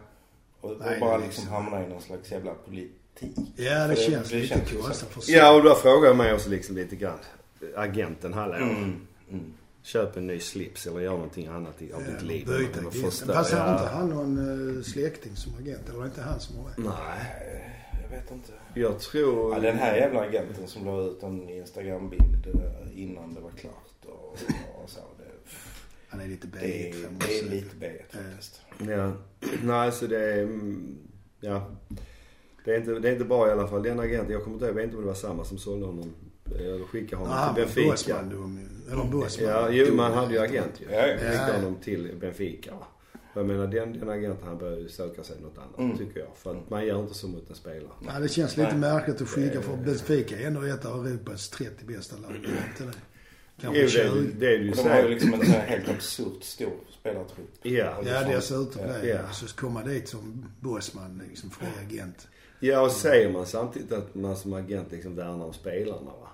[0.61, 2.95] Och, och Nej, bara det är liksom liksom- hamna i någon slags jävla politik.
[3.55, 4.83] Ja, det, För känns lite känns ju så.
[4.83, 7.19] konstigt Ja och då frågar jag mig också liksom lite grann.
[7.75, 8.53] Agenten, hallå.
[8.55, 8.95] Mm.
[9.31, 9.53] Mm.
[9.83, 12.47] Köp en ny slips eller gör någonting annat i- av ditt liv.
[12.47, 12.93] Byta agent.
[13.03, 13.73] Fast har ja.
[13.73, 15.89] inte han någon uh, släkting som agent?
[15.89, 16.81] Eller är det inte han som har det?
[16.81, 17.75] Nej.
[18.03, 18.51] Jag vet inte.
[18.73, 19.53] Jag tror...
[19.53, 24.05] Ja, den här jävla agenten som la ut en Instagram-bild eh, innan det var klart
[24.05, 24.37] och,
[24.83, 24.99] och så.
[25.17, 25.23] Det,
[26.09, 26.93] Han är lite det, B är,
[27.27, 28.61] det är lite B faktiskt.
[28.87, 29.11] Ja.
[29.63, 30.43] Nej, så det är...
[30.43, 30.97] mm,
[31.41, 31.71] Ja.
[32.65, 33.83] Det är, inte, det är inte bra i alla fall.
[33.83, 35.85] Den agenten, jag kommer inte ihåg, jag vet inte om det var samma som sålde
[35.85, 36.13] honom.
[36.55, 38.19] Eller skickade honom han till Benfica.
[38.91, 39.49] Eller Bosman.
[39.49, 40.85] Ja, jo, man hade ju agent ju.
[40.95, 41.17] Ja, ja.
[41.17, 42.71] Skickade honom till Benfica.
[42.71, 42.87] va.
[43.33, 45.97] Jag menar den, den agenten han bör ju söka sig något annat Mm.
[45.97, 46.29] tycker jag.
[46.35, 47.91] För att man gör inte så mot en spelare.
[48.07, 48.79] Ja, det känns lite Nej.
[48.79, 52.31] märkligt att skicka för Benfica är ändå ett av Europas 30 bästa lag.
[52.31, 53.01] Är det inte det?
[53.61, 54.31] Kanske Jo, det, 20.
[54.39, 57.49] det är det ju Och de har ju liksom en helt absurt stor spelartrupp.
[57.61, 57.97] Ja.
[58.05, 59.07] Ja, dessutom det.
[59.07, 59.15] Ja.
[59.27, 59.31] Ja.
[59.33, 62.27] Så komma dit som Bosman, liksom fri agent.
[62.59, 66.29] Ja, och säger man samtidigt att man som agent liksom värnar om spelarna va.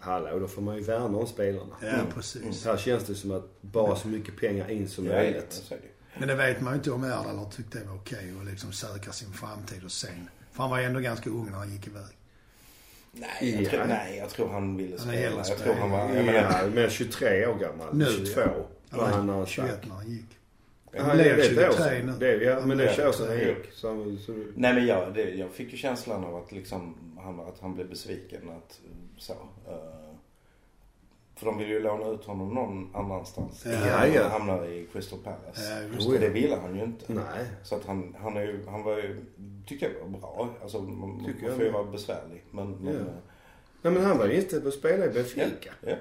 [0.00, 1.76] Hallå, då får man ju värna om spelarna.
[1.82, 2.64] Ja, precis.
[2.64, 5.72] Här känns det som att bara så mycket pengar in som Ja, möjligt.
[6.18, 8.72] Men det vet man ju inte om Erdal har tyckt det var okej att liksom
[8.72, 10.28] söka sin framtid och sen.
[10.52, 12.02] För han var ju ändå ganska ung när han gick iväg.
[13.12, 13.70] Nej, jag Ja.
[13.70, 15.20] tror, nej, jag tror han ville Han spela.
[15.20, 15.98] gillar Jag tror han var...
[16.14, 17.88] Jag menar, Ja, men 23 år gammal.
[17.96, 18.96] Nu, 22 ja.
[18.98, 19.86] var han när Han han var 21 stack.
[19.86, 20.37] när han gick.
[20.98, 22.06] Ja, Han det blev är ett år 23 sedan.
[22.06, 22.12] nu.
[22.18, 23.48] Det, ja, Han men det han 23.
[23.48, 23.72] gick.
[23.72, 27.58] Så, så, nej men jag, det, jag fick ju känslan av att liksom, han, att
[27.60, 28.50] han blev besviken.
[28.50, 28.80] Att,
[29.18, 29.32] så.
[29.32, 29.78] eh,
[31.36, 33.64] för de ville ju låna ut honom någon annanstans.
[33.66, 34.22] Ja, Innan ja.
[34.22, 35.62] Han hamnade i Crystal Palace.
[35.82, 36.18] Ja, just och det.
[36.18, 37.12] det ville han ju inte.
[37.12, 37.46] nej.
[37.62, 39.24] Så att han, han, är ju, han var ju,
[39.66, 40.48] tycker jag var bra.
[40.62, 42.44] Alltså man, Tycker man jag får ju vara besvärlig.
[42.50, 43.00] Men, men Ja.
[43.00, 43.06] eh,
[43.82, 45.70] Nej men han var ju inte på att spela i Benfica.
[45.86, 45.94] ja.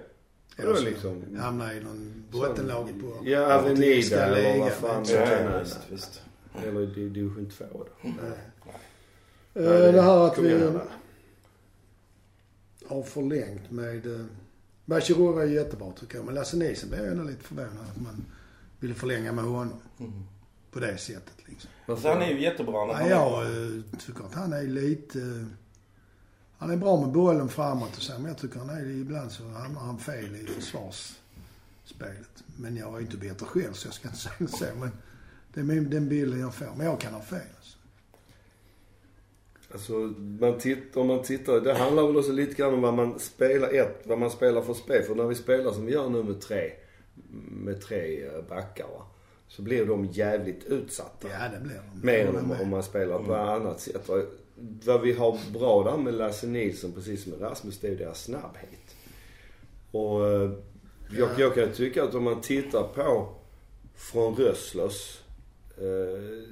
[0.57, 1.23] Det var liksom...
[1.39, 3.25] Hamna i någon bottenlag på...
[3.29, 5.59] Ja, Avenida eller vad fan Ja, det ja, är.
[5.63, 6.21] visst, visst.
[6.63, 7.87] Eller i division 2 då.
[8.01, 8.13] Nej.
[8.23, 10.69] Nej, Eh, Det här att vi
[12.87, 14.05] har förlängt med...
[14.19, 14.25] eh,
[14.85, 16.25] Bachirou var ju jättebra tycker jag.
[16.25, 18.25] Men Lasse Nielsen blev jag ändå lite förvånad att man
[18.79, 19.79] ville förlänga med honom.
[19.99, 20.11] Mm.
[20.71, 21.69] På det sättet liksom.
[22.01, 25.45] Så han är ju jättebra när Ja, han jag eh, tycker att han är lite...
[26.57, 29.43] Han är bra med bollen framåt och så, men jag tycker han är ibland så
[29.43, 32.43] hamnar han fel i försvarsspelet.
[32.55, 34.19] Men jag är ju inte bättre själv så jag ska inte
[34.57, 34.79] säga så.
[34.79, 34.91] Men
[35.53, 36.73] det är min, den bilden jag får.
[36.77, 37.39] Men jag kan ha fel.
[37.57, 37.77] Alltså.
[39.71, 39.93] Alltså,
[40.39, 43.73] man titt, om man tittar, det handlar väl också lite grann om vad man spelar,
[43.73, 45.03] ett, vad man spelar för spel.
[45.03, 46.71] För när vi spelar som vi gör nu med tre,
[47.51, 49.05] med tre eh, backar va,
[49.47, 51.27] så blir de jävligt utsatta.
[51.27, 52.05] Ja, det blir de.
[52.05, 54.09] Mer än om, om man spelar på annat sätt.
[54.57, 54.63] Va.
[54.85, 58.23] Vad vi har bra där med Lasse Nilsson, precis som med Rasmus, det är deras
[58.23, 58.95] snabbhet.
[59.91, 60.51] Och eh,
[61.17, 63.29] jag, jag kan tycka att om man tittar på
[63.95, 65.19] från Röslers,
[65.77, 65.83] eh,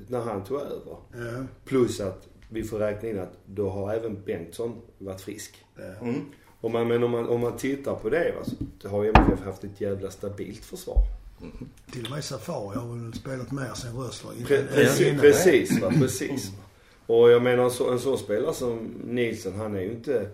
[0.07, 0.97] när han tog över.
[1.11, 5.65] Ja, Plus att vi får räkna in att då har även Bengtsson varit frisk.
[5.75, 5.83] ja.
[6.01, 6.21] Mm.
[6.61, 9.45] Och man, men om man, om man tittar på det, va, så det har MFF
[9.45, 10.97] haft ett jävla stabilt försvar.
[11.91, 14.31] Till och med Safari har väl spelat mer sen Rössler.
[14.45, 16.51] Pre, precis, precis, va, precis.
[17.07, 20.27] Och jag menar en så, en sån spelare som Nielsen, han är ju inte...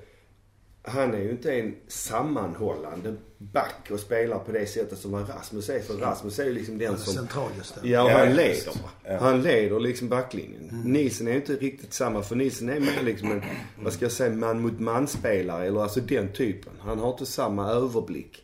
[0.83, 5.79] han är ju inte en sammanhållande back och spelar på det sättet som Rasmus är.
[5.79, 7.13] För Rasmus är ju liksom den som...
[7.13, 7.85] Centralgestalt.
[7.85, 8.79] Ja, och Ja, han just leder.
[9.03, 9.13] det.
[9.13, 9.17] Ja.
[9.19, 10.81] Han leder liksom backlinjen.
[10.85, 12.21] Nilsen är ju inte riktigt samma.
[12.21, 13.41] För Nilsen är mer liksom en,
[13.83, 15.65] vad ska jag säga, man mot man-spelare.
[15.67, 16.73] Eller alltså den typen.
[16.79, 18.43] Han har inte samma överblick.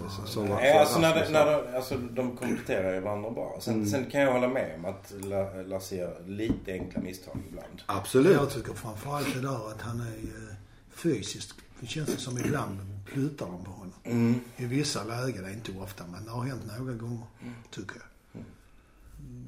[0.00, 1.62] Eh, som vad- Nej, alltså, när, det, när har.
[1.70, 3.58] de, alltså de kompletterar ju varandra bra.
[3.60, 7.82] Sen, sen kan jag hålla med om att La- Lasse gör lite enkla misstag ibland.
[7.86, 8.32] Absolut.
[8.32, 10.54] Jag tycker framförallt det där att han är eh,
[10.90, 11.54] fysiskt.
[11.80, 14.40] Det känns det som ibland plutar de på honom.
[14.56, 17.26] I vissa lägen, det är inte ofta, men det har hänt några gånger.
[17.70, 18.42] Tycker jag.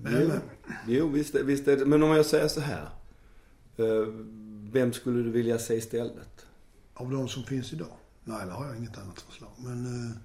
[0.03, 0.41] Men, Jo, men,
[0.87, 1.87] jo visst, visst är det.
[1.87, 2.89] Men om jag säger så här.
[3.77, 3.85] eh,
[4.73, 6.47] Vem skulle du vilja se istället?
[6.95, 7.89] av de som finns idag?
[8.31, 9.51] Nej, det har jag inget annat förslag.
[9.57, 10.17] Men eh,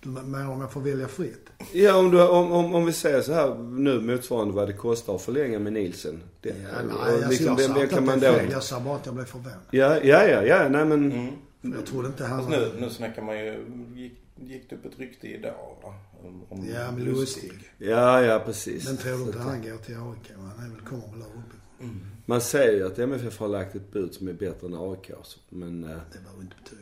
[0.00, 1.46] du menar om jag får välja fritt?
[1.72, 5.14] Ja, om, du, om, om, om vi säger så här nu motsvarande vad det kostar
[5.14, 6.20] att förlänga med Nielsen.
[6.40, 6.54] Det, Ja,
[6.88, 8.38] nej, alltså, liksom, jag sa inte kan att man det är då...
[8.38, 8.50] fel.
[8.52, 9.58] Jag sa bara att jag blev förvånad.
[9.70, 11.12] Ja, ja, ja, ja, nej men...
[11.12, 11.34] Mm.
[11.76, 12.50] Jag trodde inte han...
[12.50, 15.94] Nu, nu snackar man ju, gick, gick det upp ett rykte idag va?
[16.24, 17.52] Om, om Ja, men lustig.
[17.78, 18.86] Ja, ja precis.
[18.88, 20.32] Men tror du inte han går till AIK?
[20.56, 21.88] Han är väl, kommer väl där uppe.
[22.26, 25.38] Man säger ju att MFF har lagt ett bud som är bättre än AIKs.
[25.48, 25.84] Men...
[25.84, 26.81] eh, Det behöver inte betyda.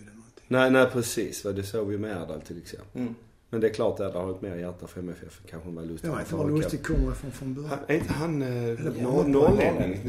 [0.50, 1.44] Nej, nej precis.
[1.44, 3.00] vad Det såg vi med Erdal till exempel.
[3.00, 3.14] Mm.
[3.50, 5.86] Men det är klart att Erdal har ett mer hjärta för MFF än kanske vad
[5.86, 6.62] Lustig Jag har vet inte för var AIK.
[6.62, 7.70] Lustig kommer ifrån från början.
[7.70, 10.00] Han, är inte han eh, norrlänning?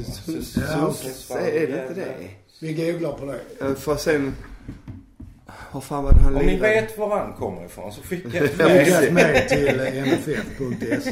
[0.56, 0.93] Ja,
[1.39, 2.30] Är det inte det?
[2.62, 3.65] Vi googlar på det.
[3.65, 4.34] Eh, För sen...
[5.71, 8.54] Vad fan var det han Om ni vet var han kommer ifrån så skicka ett
[8.60, 9.49] Ja, mejl.
[9.49, 11.12] till eh, mff.se.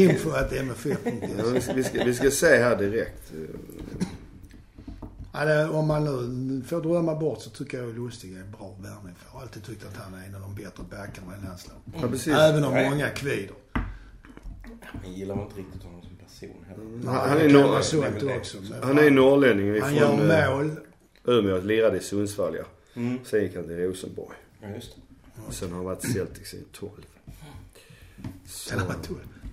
[0.00, 1.52] Info att Ja, mff.se.
[1.52, 3.32] vi, ska, vi, ska, vi ska se här direkt.
[5.32, 6.04] Ja, det, om man
[6.48, 9.14] nu får drömma bort så tycker jag Lustig är bra värvning.
[9.14, 11.82] för Jag har alltid tyckt att han är en av de bättre backarna i landslaget.
[11.94, 12.34] Ja, precis.
[12.34, 13.54] Även om många kvider.
[15.04, 17.12] Jag gillar inte riktigt honom som person heller.
[17.12, 17.78] Han, han, är norr,
[18.38, 18.62] också.
[18.82, 20.76] han är norrlänning Han ifrån gör eh, mål.
[21.24, 21.60] Umeå.
[21.60, 22.64] Lirade i Sundsvall ja.
[22.94, 23.18] Mm.
[23.24, 24.36] Sen gick han till Rosenborg.
[24.60, 25.00] Ja, just det.
[25.46, 26.90] Och sen har han varit i Celtics i 12.
[28.46, 28.70] Så.
[28.70, 28.96] Sen har han.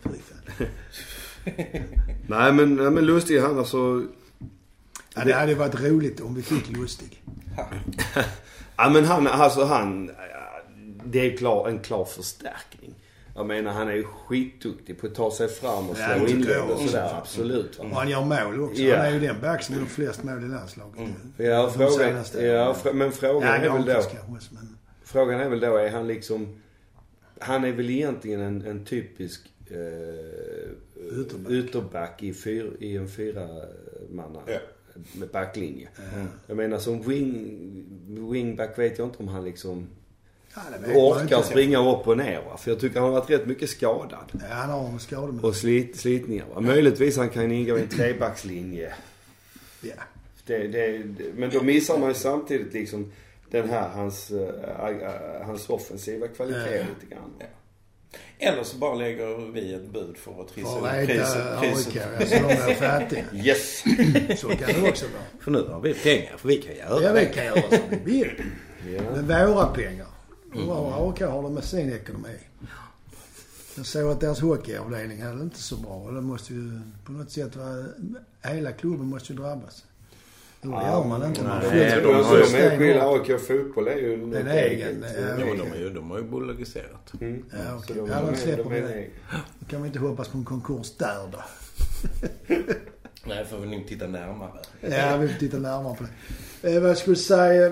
[0.04, 0.68] Fy fan.
[2.28, 4.08] Nej men, nej, men Lustig han alltså...
[5.18, 7.24] Ja, det hade varit roligt om vi fick Lustig.
[8.78, 10.12] Ja men han, alltså han...
[10.18, 10.62] ja,
[11.06, 12.96] Det är klar, en klar förstärkning.
[13.36, 16.40] Jag menar han är ju skitduktig på att ta sig fram och Ja, slå tycker
[16.40, 17.14] inlägg och sådär.
[17.22, 17.76] Absolut.
[17.76, 17.92] Och Va?
[17.96, 18.82] han gör mål också.
[18.82, 18.98] Ja.
[18.98, 21.00] Han är ju den back som gjort flest mål i landslaget.
[21.38, 22.76] Ja, frågan, senaste ja, åren.
[22.84, 23.94] fr- men frågan Ja, är väl då...
[23.94, 24.78] Kanske, men...
[25.04, 26.62] Frågan är väl då, är han liksom...
[27.40, 31.52] Han är väl egentligen en, en typisk eh, Ytterback.
[31.52, 34.58] ytterback i, fyr, i en fyramanna Ja.
[35.14, 35.88] Med backlinje.
[36.48, 39.88] Jag menar som wing, wingback vet jag inte om han liksom
[40.56, 40.62] Ja,
[40.96, 42.58] orkar springa upp och ner va.
[42.58, 44.32] För jag tycker han har varit rätt mycket skadad.
[44.34, 46.62] Ja, han har en skada Och slit, slitningar va.
[46.62, 48.94] Möjligtvis han kan ingå i en trebackslinje.
[49.82, 49.94] Ja.
[50.46, 53.12] Det, det, det, men då missar man ju samtidigt liksom
[53.52, 56.84] den här, hans, äh, äh, hans offensiva kvalitet Ja.
[57.02, 57.34] lite grann.
[57.40, 57.46] Ja.
[58.40, 61.96] Eller så bara lägger vi ett bud för att trissa För upp att reta priset.
[61.96, 62.42] AIK, priset.
[62.42, 63.24] alltså de är fattiga.
[63.34, 63.84] Yes!
[64.42, 65.24] Så kan det också vara.
[65.40, 68.12] För nu har vi pengar, för vi kan göra Ja, vi kan göra som vi
[68.12, 68.44] vill.
[68.96, 69.22] Ja.
[69.22, 70.08] Med våra pengar.
[70.54, 72.38] Hur AIK har det med sin ekonomi.
[73.76, 75.92] Jag såg att deras hockeyavdelning hade inte så bra.
[75.92, 77.86] Och det måste ju på något sätt vara...
[78.44, 79.86] Hela klubben måste ju drabbas.
[80.62, 81.44] Jo, det gör man inte.
[81.44, 84.48] Man nej, de har ju enskilda AIK fotboll är ju eget.
[84.72, 87.14] egen, men de, har ju, de har ju bolagiserat.
[87.22, 87.46] Mm.
[87.52, 87.96] Ja, okej.
[87.96, 89.08] de, Ja, de är- släpper de är det.
[89.60, 91.40] Då kan vi inte hoppas på en konkurs där då.
[93.26, 94.52] Nej, får vi nog titta närmare.
[94.82, 96.04] Ja, vi får titta närmare på
[96.62, 96.76] det.
[96.76, 97.70] Eh, vad jag skulle säga.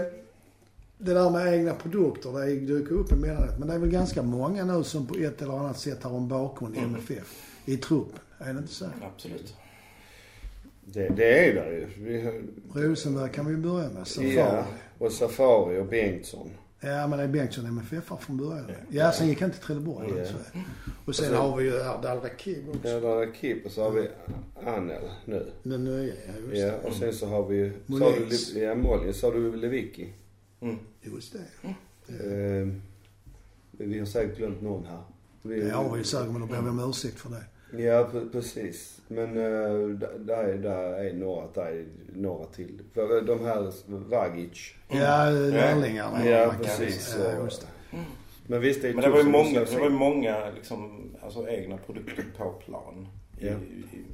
[0.98, 3.60] Det där med egna produkter, det dyker upp emellanåt.
[3.60, 6.28] Men det är väl ganska många nu som på ett eller annat sätt har en
[6.28, 7.36] bakgrund i MFF.
[7.66, 8.20] I truppen.
[8.40, 8.86] Är det inte så?
[9.16, 9.54] Absolut.
[10.86, 11.88] Det, det är det ju.
[11.98, 12.32] Vi
[12.88, 14.08] Rosenberg kan vi börja med.
[14.08, 14.36] Safari.
[14.36, 14.66] ja, Ja.
[15.06, 16.50] och Safari och Bengtsson.
[16.82, 18.66] men det är Bengtsson MFF från början.
[18.68, 18.74] Ja.
[18.90, 20.10] Ja, sen gick han till Trelleborg.
[20.18, 20.26] Ja.
[20.26, 20.34] Så.
[20.36, 20.56] Och sen
[21.06, 22.88] Och sen- har vi ju Erdal Rakib också.
[22.90, 24.08] Ja, där är Kip och så har vi
[24.66, 25.52] Anel nu.
[25.64, 26.12] Den nya, ja
[26.52, 28.54] just Ja, och sen så har vi Molins.
[28.54, 29.20] du, ja, Molins.
[29.20, 30.14] Sa du Lewicki?
[30.62, 30.76] Mm.
[31.02, 31.68] Just det.
[32.08, 32.68] Eh,
[33.72, 35.00] vi har säkert glömt någon här.
[35.42, 37.44] Vi, Det har vi ju säkert, men då ber vi om ursäkt för det.
[37.84, 38.30] Ja, pre-
[39.08, 39.34] precis.
[39.36, 42.82] Men uh, där, är, där är några, där är några till.
[42.94, 43.74] För de här,
[44.10, 44.74] Vagic.
[44.88, 46.26] Ja, lärlingarna.
[46.26, 47.16] Ja, precis.
[47.20, 47.44] Ja, Så.
[47.44, 47.98] just det.
[48.48, 51.78] Men visst, det är Men det var ju många, det var många liksom, alltså egna
[51.78, 53.08] produkter på plan.
[53.40, 53.54] I, Ja.
[53.54, 54.06] i,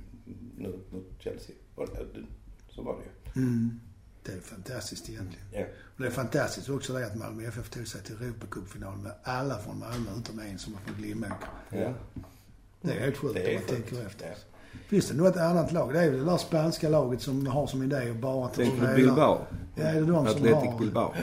[0.57, 1.55] nu mot Chelsea.
[1.75, 2.25] Och det-
[2.69, 3.03] Så var det
[3.39, 3.43] ju.
[3.45, 3.79] Mm.
[4.25, 5.45] Det är fantastiskt egentligen.
[5.53, 5.61] Ja.
[5.95, 9.57] Och det är fantastiskt också det att Malmö FF tog sig till Europacupfinal med alla
[9.57, 11.47] från Malmö utom en som var från Glimåker.
[11.69, 11.93] Ja.
[12.81, 14.35] Det är helt sjukt Det om är man tänker efter.
[14.87, 15.93] Finns det något annat lag?
[15.93, 18.79] Det är väl det där spanska laget som har som idé att bara ta Tänk
[18.79, 18.95] på.
[18.95, 19.37] Bilbao.
[19.75, 20.79] Ja, är det de som Atletic har...
[20.79, 21.13] Bilbao.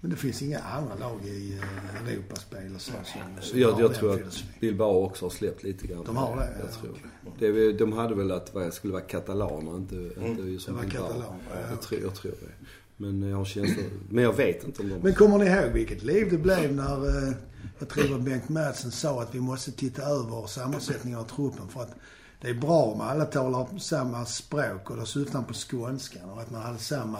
[0.00, 1.58] Men det finns inga andra lag i
[2.04, 4.44] uh, Europaspel och så som, som Jag, jag tror att.
[4.60, 6.04] Bilbao också har släppt lite grann.
[6.06, 6.96] De har det, Jag ja, tror.
[7.26, 7.52] okej.
[7.52, 7.72] det.
[7.72, 10.52] de hade väl att jag skulle vara katalaner, inte, inte Mm.
[10.54, 11.02] Det som var Bilbao.
[11.02, 12.66] katalaner, ja, jag, tror, jag tror det.
[13.00, 14.94] Men jag har känsla Men jag vet inte om de...
[14.98, 17.32] Men kommer ni ihåg vilket liv det blev när, eh,
[17.78, 21.68] jag tror det var Bengt Madsen sa att vi måste titta över sammansättningen av truppen
[21.68, 21.94] för att
[22.40, 26.40] det är bra om alla talar samma språk och då syftar han på skånskan och
[26.40, 27.18] att man hade samma,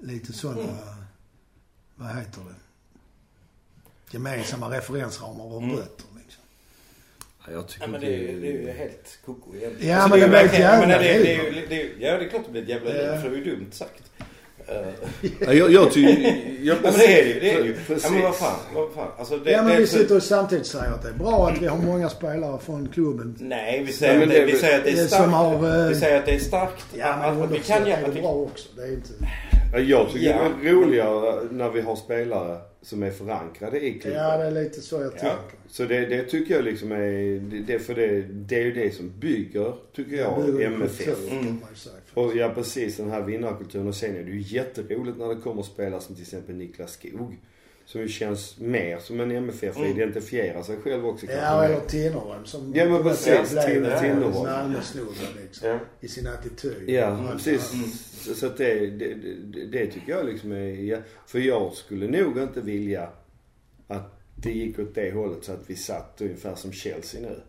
[0.00, 0.78] lite sådana,
[1.96, 2.54] vad heter det,
[4.10, 6.42] gemensamma referensramar och rötter liksom.
[7.46, 9.88] Ja, jag tycker Ja, men det, är- det är ju helt koko egentligen.
[9.96, 11.40] Ja, Alltså, men det ju blir ett verkligen- jävla men det, det, liv.
[11.40, 13.02] är ju- det, är ju- Ja, det är klart det blir ett jävla liv.
[13.02, 13.20] Ja.
[13.20, 14.02] För det är ju dumt sagt.
[14.70, 16.22] Eh, Ja, jag, jag tycker...
[16.62, 17.40] Jag, Ja men det är det ju.
[17.40, 17.74] Det är ju.
[17.86, 18.04] Precis.
[18.04, 18.58] Ja men vad fan.
[18.74, 19.08] Vad fan.
[19.18, 21.62] Alltså, det, Ja men det, vi sitter och samtidigt säger att det är bra att
[21.62, 23.36] vi har många spelare från klubben.
[23.40, 25.22] Nej, vi säger, Ja, det, det- vi säger att det är starkt.
[25.24, 25.54] som har,
[25.84, 26.84] eh, Vi säger att det är starkt.
[26.98, 28.22] Ja men att vi kan är hjälpa det till.
[28.22, 28.68] bra också.
[28.76, 29.08] Det är inte...
[29.72, 30.38] Ja, Jag tycker Ja.
[30.62, 34.20] det är roligare när vi har spelare som är förankrade i klubben.
[34.22, 35.36] Ja det är lite så jag tänker.
[35.68, 38.94] Så det, det tycker jag liksom är, det, det, för det, det är ju det
[38.96, 40.98] som bygger, tycker jag, bygger en MFF.
[41.04, 41.46] kultur, kan Mm.
[41.60, 41.94] man ju säga.
[42.14, 43.88] Och ja precis, den här vinnarkulturen.
[43.88, 47.38] Och sen är det ju jätteroligt när det kommer spelare som till exempel Niklas Skog.
[47.84, 49.90] Som ju känns mer som en MFF Mm.
[49.90, 54.74] identifierar sig själv också kanske Ja, eller Tinnerholm som Ja, men precis, Tinnerholm.
[55.42, 55.68] Liksom.
[55.68, 55.78] Ja.
[56.00, 56.88] I sin attityd.
[56.90, 57.70] Ja, allt precis.
[57.70, 57.76] det
[58.28, 58.34] här.
[58.34, 60.98] Så, att det, det, det, det tycker jag liksom är, ja.
[61.26, 63.08] För jag skulle nog inte vilja
[63.88, 67.40] att det gick åt det hållet så att vi satt ungefär som Chelsea nu.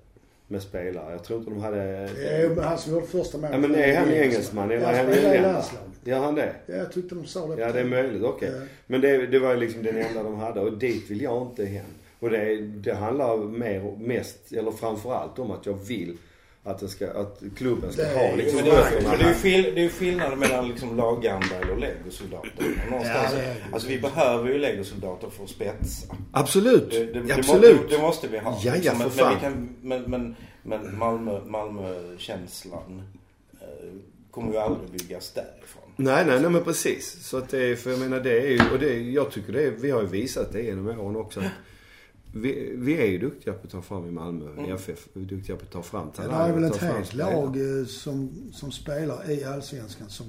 [0.51, 1.11] Med spelare.
[1.11, 2.09] Jag tror inte de hade...
[2.15, 3.51] Det är ju han som gjorde första målet.
[3.53, 5.41] Ja men är han engelsman eller är han irländare?
[5.41, 5.87] landslaget.
[6.03, 6.53] Gör han det?
[6.65, 7.61] Ja, jag tyckte de sa det.
[7.61, 8.51] Ja det är möjligt, okej.
[8.53, 8.65] Ja.
[8.87, 11.85] Men det, det var liksom den enda de hade och dit vill jag inte hem.
[12.19, 16.17] Och det, det handlar mer, mest, eller framförallt om att jag vill
[16.63, 19.63] att, det ska, att klubben ska ha liksom Men det, är, men det, är skill,
[19.63, 22.85] det är ju skillnad mellan liksom laggamla och legosoldater.
[22.89, 23.29] Någonstans.
[23.33, 23.55] Ja, det.
[23.73, 26.15] Alltså vi behöver ju legosoldater för att spetsa.
[26.31, 26.91] Absolut!
[26.91, 27.81] Det, det, det, Absolut!
[27.81, 28.59] må- det, det måste vi ha.
[28.63, 33.03] Ja, ja, men, för men, vi kan, men, men, men Malmö, Malmö-känslan
[33.61, 33.67] eh,
[34.31, 35.83] kommer ju aldrig byggas därifrån.
[35.95, 37.27] Nej, nej, nej men precis.
[37.27, 39.63] Så att det är, för jag menar det är ju, och det, jag tycker det
[39.63, 41.39] är, vi har ju visat det genom åren också.
[41.39, 41.45] Att
[42.33, 45.07] vi, vi är ju duktiga på att ta fram i Malmö, i FF.
[45.13, 46.49] Vi är duktiga på att ta fram Det talanger.
[46.49, 50.25] är väl ett helt lag eh, som, som spelar i Allsvenskan som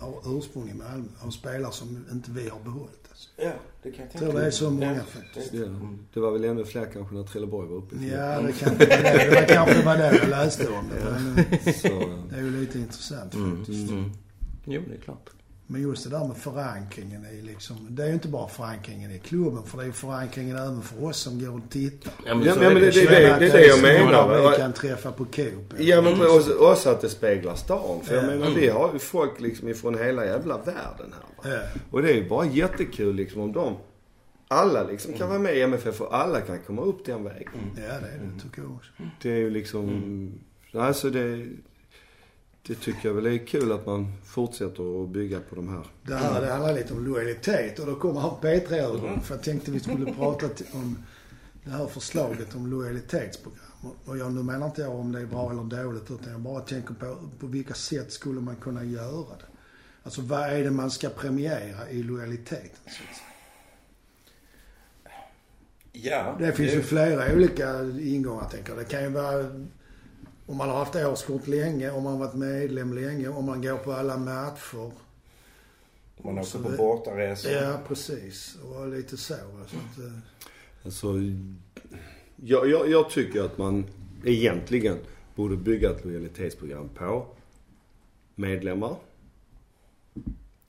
[0.00, 1.04] har ursprung i Malmö.
[1.20, 3.00] Av spelare som inte vi har behållit.
[3.10, 3.28] Alltså.
[3.36, 5.54] Ja, det kan jag tänka tror det är så många Ja, faktiskt.
[5.54, 5.66] Ja,
[6.14, 7.96] det var väl ännu fler kanske när Trelleborg var uppe.
[7.96, 9.24] Ja, det kanske var det.
[9.30, 11.04] Det var kanske var det jag läste om det.
[11.04, 11.88] Men eh, Så,
[12.30, 13.90] det är ju lite intressant faktiskt.
[13.90, 14.10] Mm.
[14.64, 15.30] Jo, det är klart.
[15.68, 19.18] Men just det där med förankringen är liksom, det är ju inte bara förankringen i
[19.18, 22.12] klubben för det är ju förankringen även för oss som går och tittar.
[22.26, 22.90] Ja, men, Ja, men är det- det.
[22.90, 24.50] det- det att är det jag så menar.
[24.50, 25.74] Vi kan träffa på Coop.
[25.78, 28.00] Ja men också, också att det speglar stan.
[28.04, 28.28] För jag Ja.
[28.28, 31.50] menar vi har ju folk liksom ifrån hela jävla världen här.
[31.50, 31.56] Va?
[31.56, 31.80] Ja.
[31.90, 33.76] Och det är ju bara jättekul liksom om de,
[34.48, 37.50] alla liksom kan vara med i MFF och alla kan komma upp den vägen.
[37.76, 38.90] Ja, det är det tycker jag också.
[39.22, 40.32] Det är ju liksom,
[40.74, 41.46] alltså det,
[42.66, 45.82] det tycker jag väl är kul att man fortsätter att bygga på de här.
[46.02, 49.20] Det här det handlar lite om lojalitet och då kommer han P3-ögon.
[49.20, 50.98] För jag tänkte vi skulle prata om
[51.64, 53.60] det här förslaget om lojalitetsprogram.
[54.04, 56.60] Och- jag, nu menar inte jag om det är bra eller dåligt utan jag bara
[56.60, 59.46] tänker på på vilka sätt skulle man kunna göra det.
[60.02, 63.26] Alltså vad är det man ska premiera i lojaliteten så att säga?
[65.92, 66.36] Ja.
[66.38, 68.78] Det finns ju flera olika ingångar tänker jag.
[68.78, 69.66] Det kan ju vara
[70.46, 73.76] om man har haft årskort länge, om man har varit medlem länge, om man går
[73.76, 74.90] på alla matcher.
[76.22, 77.52] Man åker på bortaresor.
[77.52, 78.56] Ja, precis.
[78.64, 79.34] Och lite så.
[79.34, 80.18] så att, eh,
[80.84, 81.14] Alltså,
[82.36, 83.86] jag, jag, jag tycker att man
[84.24, 84.98] egentligen
[85.34, 87.26] borde bygga ett lojalitetsprogram på
[88.34, 88.96] medlemmar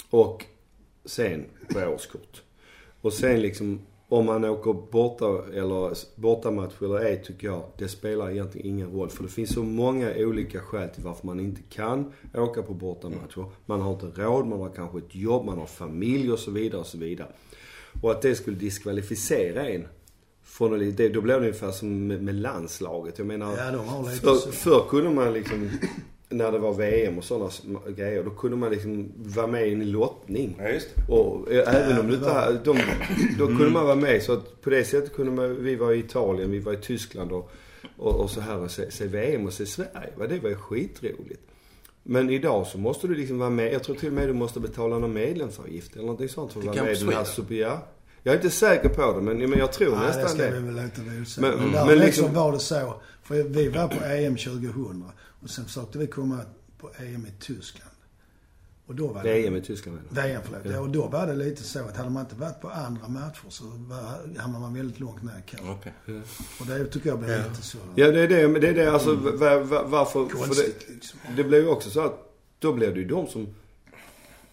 [0.10, 0.46] och
[1.06, 2.44] sen på årskort.
[3.02, 8.32] Och sen liksom om man åker borta eller bortamatch eller ej tycker jag, det spelar
[8.32, 9.10] egentligen ingen roll.
[9.10, 13.46] För det finns så många olika skäl till varför man inte kan åka på bortamatcher.
[13.66, 16.82] Man har inte råd, man har kanske ett jobb, man har familj och så vidare
[16.82, 17.28] och så vidare.
[18.02, 19.88] Och att det skulle diskvalificera en
[20.44, 23.18] från det, då blir det ungefär som med, med landslaget.
[23.18, 25.70] Jag menar, Ja, de har lite för, förr kunde man liksom,
[26.30, 27.50] när det var VM och sådana
[27.96, 30.56] grejer, då kunde man liksom vara med i en lottning.
[30.60, 31.14] Ja, just det.
[31.14, 32.78] Och även om det det inte här, de,
[33.40, 34.24] då kunde man vara med.
[34.24, 37.32] Så att på det sättet kunde man, vi var i Italien, vi var i Tyskland
[37.32, 37.52] och,
[37.98, 40.10] och, och så här och se, se VM och se Sverige.
[40.18, 40.28] Va?
[40.28, 41.42] Det var ju skitroligt.
[42.04, 43.74] Men idag så måste du liksom vara med.
[43.74, 46.66] Jag tror till och med du måste betala någon medlemsavgift eller någonting sånt för att
[46.66, 47.26] vara med i den här
[47.58, 47.88] ja.
[48.24, 50.60] Jag är inte säker på det men, men jag tror Nej, det nästan ska det.
[50.60, 50.80] vi väl
[51.22, 51.38] osagt.
[51.38, 52.00] Men- Men, men liksom...
[52.06, 52.94] liksom- var det så.
[53.24, 55.04] För vi var på EM 2000
[55.42, 56.42] och sen försökte vi komma
[56.78, 57.92] på EM i Tyskland.
[58.88, 59.34] Och då var det...
[59.34, 60.28] VM i Tyskland menar.
[60.28, 60.66] VM, förlåt.
[60.66, 60.80] Ja.
[60.80, 63.64] Och då var det lite så att hade man inte varit på andra matcher så
[63.64, 65.70] var, hamnade man väldigt långt ner i kön.
[65.70, 66.22] Okej.
[66.60, 67.48] Och det tycker jag blev Ja.
[67.50, 70.26] lite så Ja det är det, men det är det alltså var, var, varför.
[70.26, 71.20] För konstigt det, liksom.
[71.36, 73.48] det blir ju också så att då blir det ju de som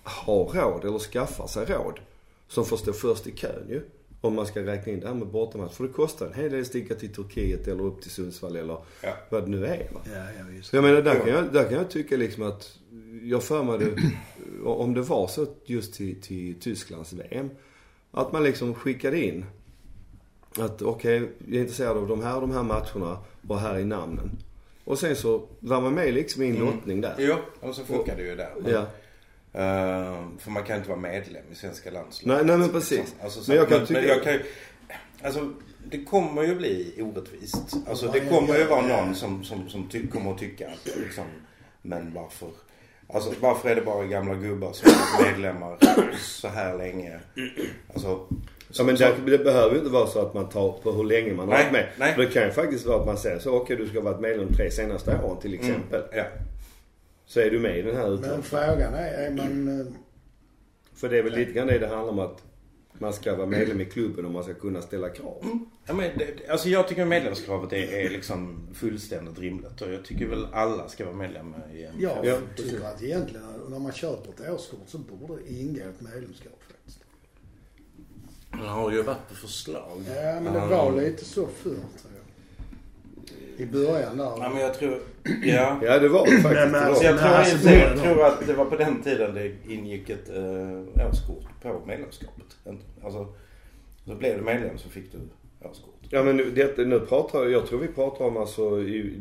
[0.03, 2.01] har råd eller skaffar sig råd
[2.49, 3.83] som får stå först i kön ju.
[4.25, 5.73] Om man ska räkna in det här med bortamatch.
[5.75, 8.77] För det kostar en hel del att sticka till Turkiet eller upp till Sundsvall eller
[9.03, 9.11] Ja.
[9.31, 10.01] vad det nu är va.
[10.05, 12.79] Ja, ja jag menar där kan jag, där kan jag tycka liksom att,
[13.23, 13.95] jag för mig det,
[14.65, 17.51] om det var så just till, till Tysklands VM.
[18.11, 19.45] Att man liksom skickade in
[20.59, 23.85] att okej, jag är intresserad av de här och de här matcherna och här är
[23.85, 24.31] namnen.
[24.85, 27.15] Och sen så var man med liksom i en lottning där.
[27.19, 28.53] Jo, och så funkar det ju där.
[28.63, 28.87] Men, Ja.
[29.55, 32.37] Eh, för man kan inte vara medlem i svenska landslaget.
[32.37, 33.15] Nej, nej men precis.
[33.23, 34.43] Alltså, så, Men jag kan men, tycka- men jag kan ju,
[35.23, 35.53] Alltså,
[35.91, 37.73] det kommer ju bli orättvist.
[37.89, 41.25] Alltså det kommer ju vara någon som, som, som ty- kommer att tycka att liksom,
[41.83, 42.49] men varför?
[43.09, 45.79] Alltså varför är det bara gamla gubbar som är medlemmar
[46.19, 47.21] så här länge?
[47.95, 48.27] Alltså,
[48.73, 51.33] Ja men det, det behöver ju inte vara så att man tar på hur länge
[51.35, 51.89] man har Nej, varit med.
[51.99, 52.15] nej.
[52.15, 54.21] För Det kan ju faktiskt vara att man säger så, okej du ska ha varit
[54.21, 56.03] medlem de tre senaste åren till exempel.
[56.13, 56.25] Mm, ja.
[57.27, 58.43] Så är du med i den här Men utlåningen.
[58.43, 59.81] frågan är, är man...
[59.81, 59.87] eh,
[60.95, 62.43] För det är väl lite grann det det handlar om att
[62.99, 65.59] man ska vara medlem i klubben och man ska kunna ställa krav.
[65.87, 70.27] Ja, men det, alltså jag tycker medlemskravet är, är liksom fullständigt rimligt och jag tycker
[70.27, 74.31] väl alla ska vara medlemmar i en Jag Ja, tycker att egentligen när man köper
[74.45, 76.99] ett årskort så borde det ingå ett medlemskap faktiskt.
[78.51, 80.03] Det har ju varit på förslag.
[80.09, 82.14] Ja, men det var lite så förr tror jag.
[83.57, 84.25] I början där.
[84.25, 84.99] Ja, men jag tror...
[85.43, 85.81] Ja.
[85.83, 86.55] Ja det var det faktiskt.
[86.55, 86.95] Men- men det var.
[86.95, 89.35] Så jag, Men tror, alltså, jag, jag då- tror att det var på den tiden
[89.35, 92.47] det ingick ett äh, årskort på medlemskapet.
[93.05, 93.27] Alltså,
[94.07, 95.19] så blev du medlem så fick du
[95.69, 95.91] årskort.
[96.11, 99.21] Ja men nu, det, nu pratar jag, jag tror vi pratar om alltså i,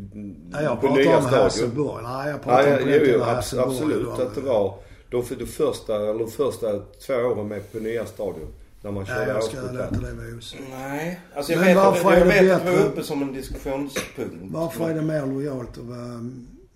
[0.54, 1.44] Ja, jag på nya om stadion.
[1.44, 2.04] Hasselborg.
[2.04, 4.24] Nej, jag Ja, pratar ja, om jo, jo, abs- absolut då.
[4.24, 4.74] att det var.
[5.10, 8.54] De, för de första, eller de första två åren med på nya stadion.
[8.84, 10.64] När man Ja, körde jag ska låta det vara osagt.
[10.70, 11.20] Nej.
[11.36, 13.04] Alltså jag Men vet, att, varför jag är det vet att det var bättre- uppe
[13.04, 14.36] som en diskussionspunkt.
[14.54, 16.30] Varför är det mer lojalt att vara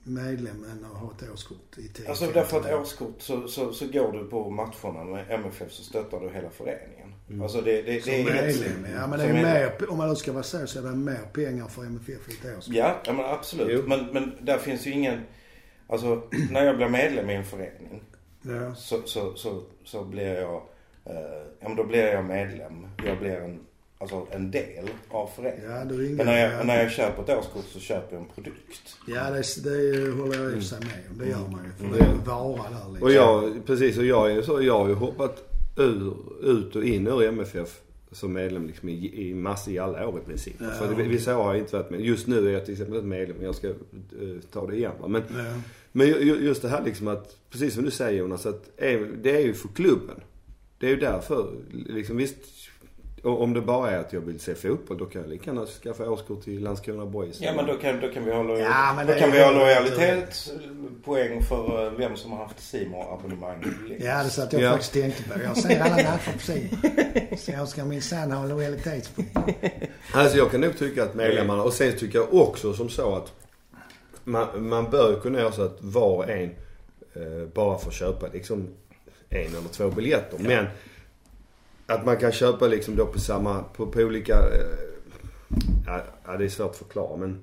[0.03, 2.05] medlem än att ha ett årskort i tid?
[2.09, 6.19] Alltså därför att årskort så, så, så går du på matcherna med MFF så stöttar
[6.19, 7.13] du hela föreningen.
[7.43, 9.07] Alltså det, det, Som det är medlem, ja.
[9.07, 11.67] Men det är mer, om man nu ska vara så, så är det mer pengar
[11.67, 12.13] för MFF i
[12.47, 12.75] ett årskort.
[12.75, 13.67] Ja, ja men absolut.
[13.71, 13.81] Jo.
[13.87, 15.19] Men, men där finns ju ingen...
[15.87, 18.01] Alltså när jag blir medlem i en förening
[18.41, 18.75] Ja.
[18.75, 20.61] så, så, så, så blir jag...
[21.09, 21.15] Eh,
[21.59, 22.87] ja men då blir jag medlem.
[23.05, 23.59] Jag blir en,
[23.97, 25.71] alltså en del av föreningen.
[25.71, 25.95] Ja, du.
[26.09, 26.63] Men när jag, ja.
[26.63, 28.97] när jag köper ett årskort så köper jag en produkt.
[29.07, 31.17] Ja, det, det håller jag i sig med om.
[31.17, 31.71] Det gör man ju.
[31.77, 31.97] För Mm.
[31.97, 33.01] det är en vara där liksom.
[33.03, 35.43] Och jag, precis och jag är ju så, jag har ju hoppat
[35.77, 37.79] ur, ut och in ur MFF
[38.11, 40.55] som medlem liksom i, i massor i alla år i princip.
[40.59, 40.69] Ja.
[40.69, 42.01] För det, vissa år har jag inte varit med.
[42.01, 43.37] Just nu är jag till exempel inte medlem.
[43.41, 43.73] Jag ska eh,
[44.51, 45.07] ta det igen va.
[45.07, 45.61] Men, Ja.
[45.91, 49.31] men ju- just det här liksom att, precis som du säger Jonas, att är, det
[49.31, 50.15] är ju för klubben.
[50.79, 52.35] Det är ju därför, liksom visst.
[53.23, 56.09] Om det bara är att jag vill se fotboll, då kan jag lika gärna skaffa
[56.09, 57.41] årskort till Landskrona Boys.
[57.41, 59.51] Ja men då kan, då kan vi ha, lojal, Ja, men då kan vi ha
[59.51, 63.63] lojalitetspoäng för eh, vem som har haft simor abonnemang.
[63.99, 64.71] Ja, det satt jag Ja.
[64.71, 65.39] faktiskt tänkte på.
[65.43, 66.69] Jag ser alla matcher på sidan.
[67.37, 69.29] Så jag ska minsann ha lojalitetspoäng.
[70.13, 73.33] Alltså jag kan nog tycka att medlemmarna, och sen tycker jag också som så att
[74.23, 76.49] man, man bör kunna göra så att var och en
[77.13, 78.67] eh, bara får köpa liksom
[79.29, 80.37] en eller två biljetter.
[80.39, 80.65] Men
[81.85, 84.65] att man kan köpa liksom då på samma, på, på olika, eh,
[85.85, 87.39] ja, ja det är svårt att förklara men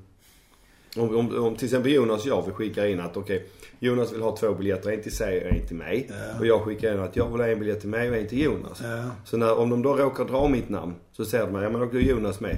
[0.96, 3.46] om, om, om till exempel Jonas och jag vill skicka in att okej
[3.78, 6.10] Jonas vill ha två biljetter, en till sig och en till mig.
[6.10, 6.38] Ja.
[6.38, 8.42] Och jag skickar in att jag vill ha en biljett till mig och en till
[8.42, 8.80] Jonas.
[8.82, 9.10] Ja.
[9.24, 12.00] Så när, om de då råkar dra mitt namn så säger de ja men går
[12.00, 12.56] Jonas med.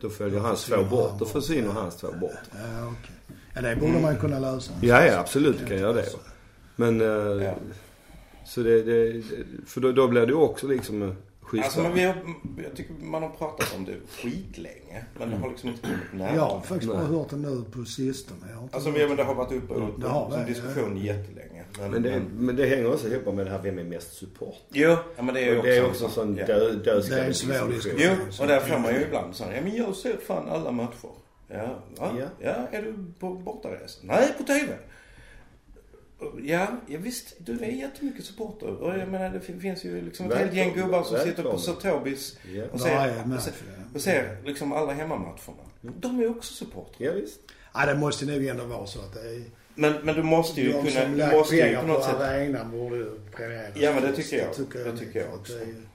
[0.00, 1.18] Då följer hans två bort.
[1.18, 2.30] Då försvinner hans två bort.
[2.52, 3.38] Ja, okej.
[3.54, 4.72] Ja, det borde man kunna lösa.
[4.82, 6.06] Ja, ja absolut kan jag göra det.
[6.76, 7.54] Men, eh, Ja.
[8.48, 9.22] Så det, det, det
[9.66, 11.64] för då, då blir det ju också liksom schyssta.
[11.64, 12.16] Alltså men vi har,
[12.64, 15.04] jag tycker man har pratat om det skitlänge.
[15.18, 16.34] Men det har liksom inte kommit nära.
[16.34, 18.40] Jag har faktiskt bara hört det nu på sistone.
[18.50, 21.64] Jag har Alltså men det har varit uppe Det har som det, diskussion jättelänge.
[21.80, 24.12] Men, Men det, men, men det hänger också ihop med det här vem är mest
[24.12, 24.56] support.
[24.72, 26.46] jo, ja, men det är ju Och också, det är också en sån ja.
[26.46, 28.00] dö, dödskallig Det är en svår diskussion.
[28.00, 30.70] Jo, och där får man ju ibland så här, ja men jag ser fan alla
[30.70, 31.10] matcher.
[31.48, 32.26] Ja, ja, Ja.
[32.38, 32.78] ja.
[32.78, 34.00] är du på bortaresa?
[34.02, 34.72] Nej, på TV.
[36.42, 38.66] Ja, ja visst, du är jättemycket supporter.
[38.66, 41.48] Och jag menar det fin- finns ju liksom ett helt gäng gubbar som sitter på
[41.48, 41.58] välkommen.
[41.60, 42.64] Sir Tobis Ja.
[42.72, 43.84] och ser, Varje och ser, ja.
[43.94, 45.62] och ser liksom alla hemmamatcherna.
[45.80, 47.06] De är också supportrar.
[47.06, 47.40] Ja, visst.
[47.74, 49.42] Ja, det måste nog ändå vara så att det är...
[49.74, 52.14] Men, men du måste ju de kunna, som du måste ju på på något sätt
[52.20, 53.76] arenan borde ju premieras.
[53.76, 54.54] Ja, men det tycker jag.
[54.54, 55.52] tycker Det tycker jag att också.
[55.52, 55.88] det är-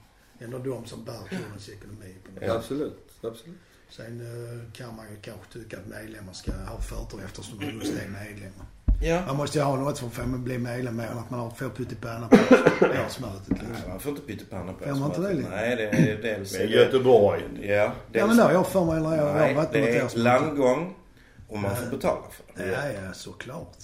[0.46, 2.16] ändå de som bär klubbens ekonomi.
[2.40, 3.00] På Ja, absolut.
[3.22, 3.58] Absolut.
[3.90, 7.94] Sen eh, kan man ju kanske tycka att medlemmar ska ha förtur eftersom de just
[7.94, 8.66] är medlemmar.
[9.04, 9.26] Ja.
[9.28, 11.70] Man måste ju ha något för att bli medlem mer än att man har får
[11.70, 12.36] pyttipanna på
[13.06, 13.90] årsmötet Nej, liksom.
[13.90, 15.48] man får inte pyttipanna på Får man inte det, Lin?
[15.50, 16.58] Nej, det är dels...
[16.58, 17.44] Men Göteborg.
[17.62, 19.74] Ja, Ja dels, men det har jag för mig när jag har Nej, varit på
[19.74, 20.20] det något är årsmöte.
[20.20, 20.96] landgång
[21.50, 22.72] och man får betala för det.
[22.72, 23.78] Ja, ja, såklart.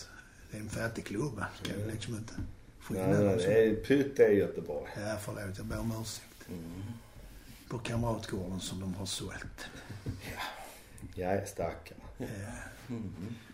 [0.51, 1.43] Det är en fattig klubb.
[1.63, 2.33] Ska ju liksom inte
[2.81, 4.87] få in Nej, nej, det är Pytt är Göteborg.
[4.95, 5.41] Ja, förlåt.
[5.57, 6.49] Jag ber om ursäkt.
[7.69, 9.65] På Kamratgården som de har sålt.
[11.15, 11.97] Jag är starkare.
[12.17, 12.27] Vem
[12.87, 13.48] Så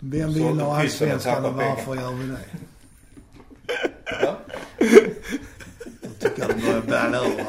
[0.00, 2.38] vinner pytten och allsvenskan och varför gör vi det?
[4.22, 4.36] Ja.
[6.02, 7.44] Jag tycker de börjar balla ur.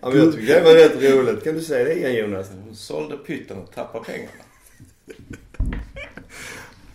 [0.00, 1.44] Ja, men jag tycker det var rätt roligt.
[1.44, 2.50] Kan du säga det igen Jonas?
[2.64, 4.32] Hon sålde pytten och tappade pengarna.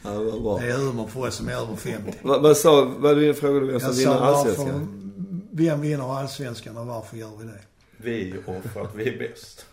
[0.03, 0.58] Ja, det var bra.
[0.60, 2.14] Det är humor för oss som är över 50.
[2.22, 5.47] Vad, vad sa, vad du frågade vem som Jag vinner varför, allsvenskan?
[5.51, 7.60] vem vinner allsvenskan och varför gör vi det?
[7.97, 9.66] Vi och för att vi är bäst.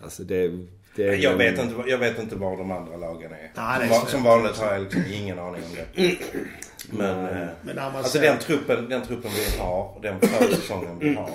[0.00, 0.66] Alltså det, det
[1.08, 1.14] är...
[1.16, 3.50] Jag vet inte, jag vet inte var de andra lagen är.
[3.56, 6.18] Nej, som, som vanligt har jag liksom ingen aning om det.
[6.92, 11.30] Men, eh, Men alltså ser- den truppen, den truppen vi har, den försäsongen vi har.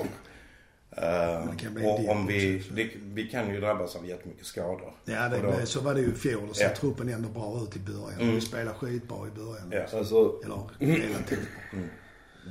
[0.97, 2.73] en och om vi, också.
[2.73, 4.93] det, vi kan ju drabbas av jättemycket skador.
[5.05, 6.49] Ja, det, då- det, så var det ju i fjol.
[6.49, 6.69] Och så Ja.
[6.79, 8.19] truppen ändå bra ut i början.
[8.21, 8.35] Mm.
[8.35, 9.71] Vi spelade skitbra i början.
[9.91, 9.97] Ja.
[9.97, 11.39] Alltså, Eller relativt.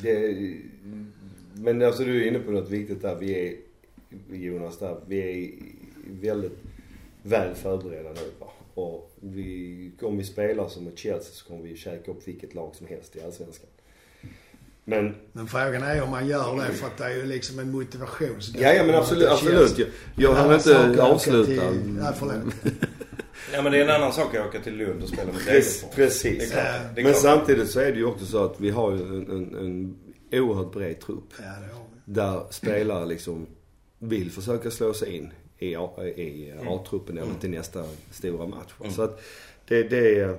[0.03, 0.35] det,
[1.55, 3.15] men alltså du är inne på något viktigt där.
[3.15, 3.55] Vi är,
[4.37, 4.97] Jonas, där.
[5.07, 5.51] Vi är
[6.21, 6.59] väldigt
[7.25, 8.31] väl förberedda nu.
[8.41, 8.47] Va?
[8.75, 12.75] Och vi, om vi spelar som ett Chelsea så kommer vi käka upp vilket lag
[12.75, 13.69] som helst i Allsvenskan.
[14.85, 17.71] Men, Men frågan är om man gör det för att det är ju liksom en
[17.71, 18.41] motivation.
[18.59, 19.79] ja, ja men absolut, absolut.
[19.79, 21.71] Jag, jag hann inte avsluta.
[21.71, 22.55] Nej, förlåt.
[23.53, 25.41] Ja men det är en annan sak att åka till Lund och spela med.
[25.95, 26.23] Precis.
[26.23, 26.65] Det är klart.
[26.97, 27.03] Ja.
[27.03, 29.97] Men samtidigt så är det ju också så att vi har ju en, en, en
[30.41, 31.33] oerhört bred trupp.
[31.39, 32.13] Ja, det har vi.
[32.13, 33.47] Där spelare liksom
[33.99, 35.33] vill försöka slå sig in
[35.71, 36.69] i, A- i Mm.
[36.69, 38.73] A-truppen eller till nästa stora match.
[38.91, 39.21] Så att
[39.69, 40.37] det, det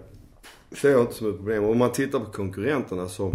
[0.72, 1.64] ser jag inte som ett problem.
[1.64, 3.34] Om man tittar på konkurrenterna så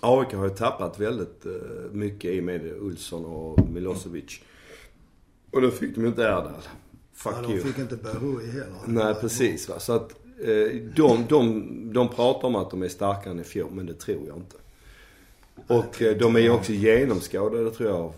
[0.00, 1.52] AIK har ju tappat väldigt eh,
[1.92, 4.40] mycket i och med Olsson och Milosevic.
[5.50, 6.52] Och då fick de ju inte Erdal.
[7.14, 7.62] Fuck Ja, de you.
[7.62, 8.66] fick inte Behoui heller.
[8.86, 9.68] Nej, precis.
[9.68, 9.78] Va?
[9.78, 10.10] Så att
[10.44, 13.94] eh, de, de, de pratar om att de är starkare än i fjol, men det
[13.94, 14.56] tror jag inte.
[15.66, 18.12] Och eh, de är ju också genomskådade tror jag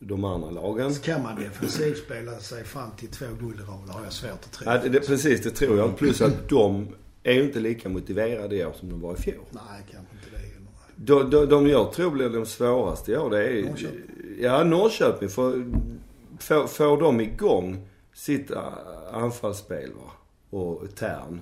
[0.00, 0.94] de andra lagen.
[0.94, 4.30] Så kan man defensivt spela sig fram till två guld i rad har jag svårt
[4.30, 4.70] att tro.
[4.70, 5.96] Ja, det, det, precis, det tror jag.
[5.96, 6.88] Plus att de
[7.22, 9.44] är ju inte lika motiverade i år som de var i fjol.
[9.50, 10.50] Nej, kanske inte det.
[10.96, 14.00] De, de, de jag tror blir de svåraste i år, det är Norrköping.
[14.40, 15.28] Ja, Norrköping.
[15.28, 15.64] För
[16.38, 18.58] får, får de igång sitt äh,
[19.12, 20.10] anfallsspel va?
[20.58, 21.40] och tärn.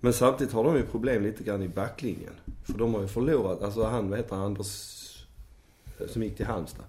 [0.00, 2.32] Men samtidigt har de ju problem lite grann i backlinjen.
[2.64, 5.26] För de har ju förlorat, alltså han, vad heter han, Anders,
[6.08, 6.84] som gick till Halmstad.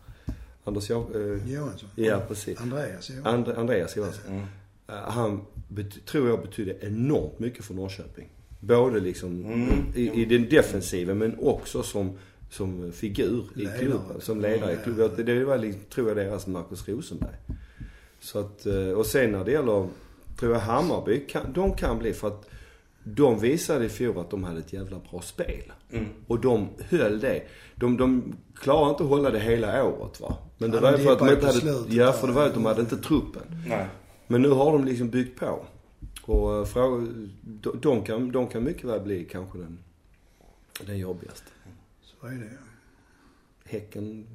[0.65, 1.89] Anders ja, eh, Johansson?
[1.95, 2.59] Ja, precis.
[2.61, 3.33] Andreas Johansson?
[3.33, 4.23] And, Andreas Johansson.
[4.27, 4.43] Mm.
[4.87, 8.29] Eh, Han bet, tror jag betyder enormt mycket för Norrköping.
[8.59, 9.69] Både liksom Mm.
[9.95, 12.17] i, i den defensiva men också som,
[12.49, 13.77] som figur i Ledare.
[13.77, 14.21] klubben.
[14.21, 15.09] Som ledare i klubben.
[15.17, 17.35] Det, det var liksom, tror jag deras Marcus Rosenberg.
[18.19, 19.87] Så att, eh, och sen när det gäller,
[20.39, 22.45] tror jag Hammarby, kan, de kan bli för att
[23.07, 25.73] de visade i fjol att de hade ett jävla bra spel.
[25.91, 26.05] Mm.
[26.27, 27.43] Och de höll det.
[27.75, 30.37] De, de klarade inte att hålla det hela året va.
[30.57, 32.53] Men det Ja, var ju för att de inte hade, ja för det var att
[32.53, 33.43] de hade inte truppen.
[33.67, 33.87] Nej.
[34.27, 35.65] Men nu har de liksom byggt på.
[36.21, 37.07] Och eh, fråga,
[37.41, 39.79] de, de, kan, de kan mycket väl bli kanske den,
[40.85, 41.47] den jobbigaste.
[42.01, 42.49] Så är det.
[43.69, 44.27] Häcken...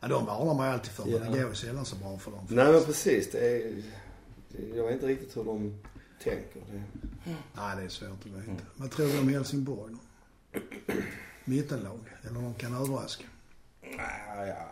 [0.00, 1.18] Ja, de varnar man alltid för, men Ja.
[1.30, 2.40] det går ju sällan så bra för dem.
[2.48, 3.30] Nej men precis.
[3.30, 3.72] Det är,
[4.76, 5.74] jag vet inte riktigt hur de
[6.30, 6.60] tänker.
[6.72, 6.82] Det,
[7.56, 8.62] Nej, det är svårt att veta.
[8.76, 9.98] Vad tror du om Helsingborg då?
[11.44, 12.00] Mittenlag?
[12.22, 13.24] Eller de kan överraska?
[13.82, 14.66] Nej, ja,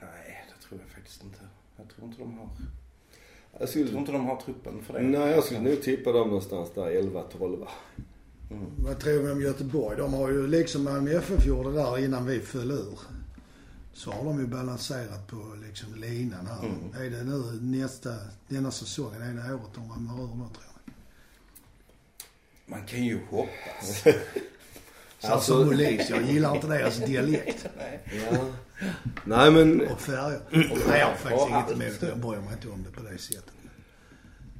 [0.00, 1.40] nej, det tror jag faktiskt inte.
[1.76, 2.48] Jag tror inte de har,
[3.52, 5.00] jag, jag tror skulle, inte de har truppen för det.
[5.00, 7.66] nej, jag skulle nog tippa dem någonstans där 11-12.
[8.78, 9.96] Vad tror vi om Göteborg?
[9.96, 12.98] De har ju liksom Malmö FF gjorde där innan vi föll ur.
[13.92, 16.66] Så har de ju balanserat på liksom linan här.
[16.66, 17.06] Mm.
[17.06, 18.14] Är det nu nästa,
[18.48, 20.75] denna säsongen, är det året de ramlar ur då tror jag?
[22.66, 24.04] Man kan ju hoppas.
[25.18, 27.66] Så alltså, Molis, jag gillar inte deras dialekt
[28.30, 28.38] Ja.
[29.24, 30.40] Nej men, och färger.
[30.50, 32.08] Nej, jag har faktiskt inget emot det.
[32.08, 33.52] Jag bryr mig inte om det på det sättet.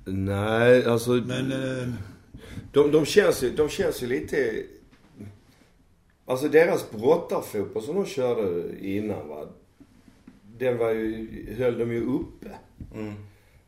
[0.05, 1.11] nej alltså.
[1.11, 1.89] Men eh,
[2.73, 4.63] De, de, känns ju, de känns ju lite...
[6.27, 9.49] Alltså deras brottarfotboll som de körde innan va.
[10.59, 12.47] Den var ju, höll de ju uppe.
[12.95, 13.15] Mm.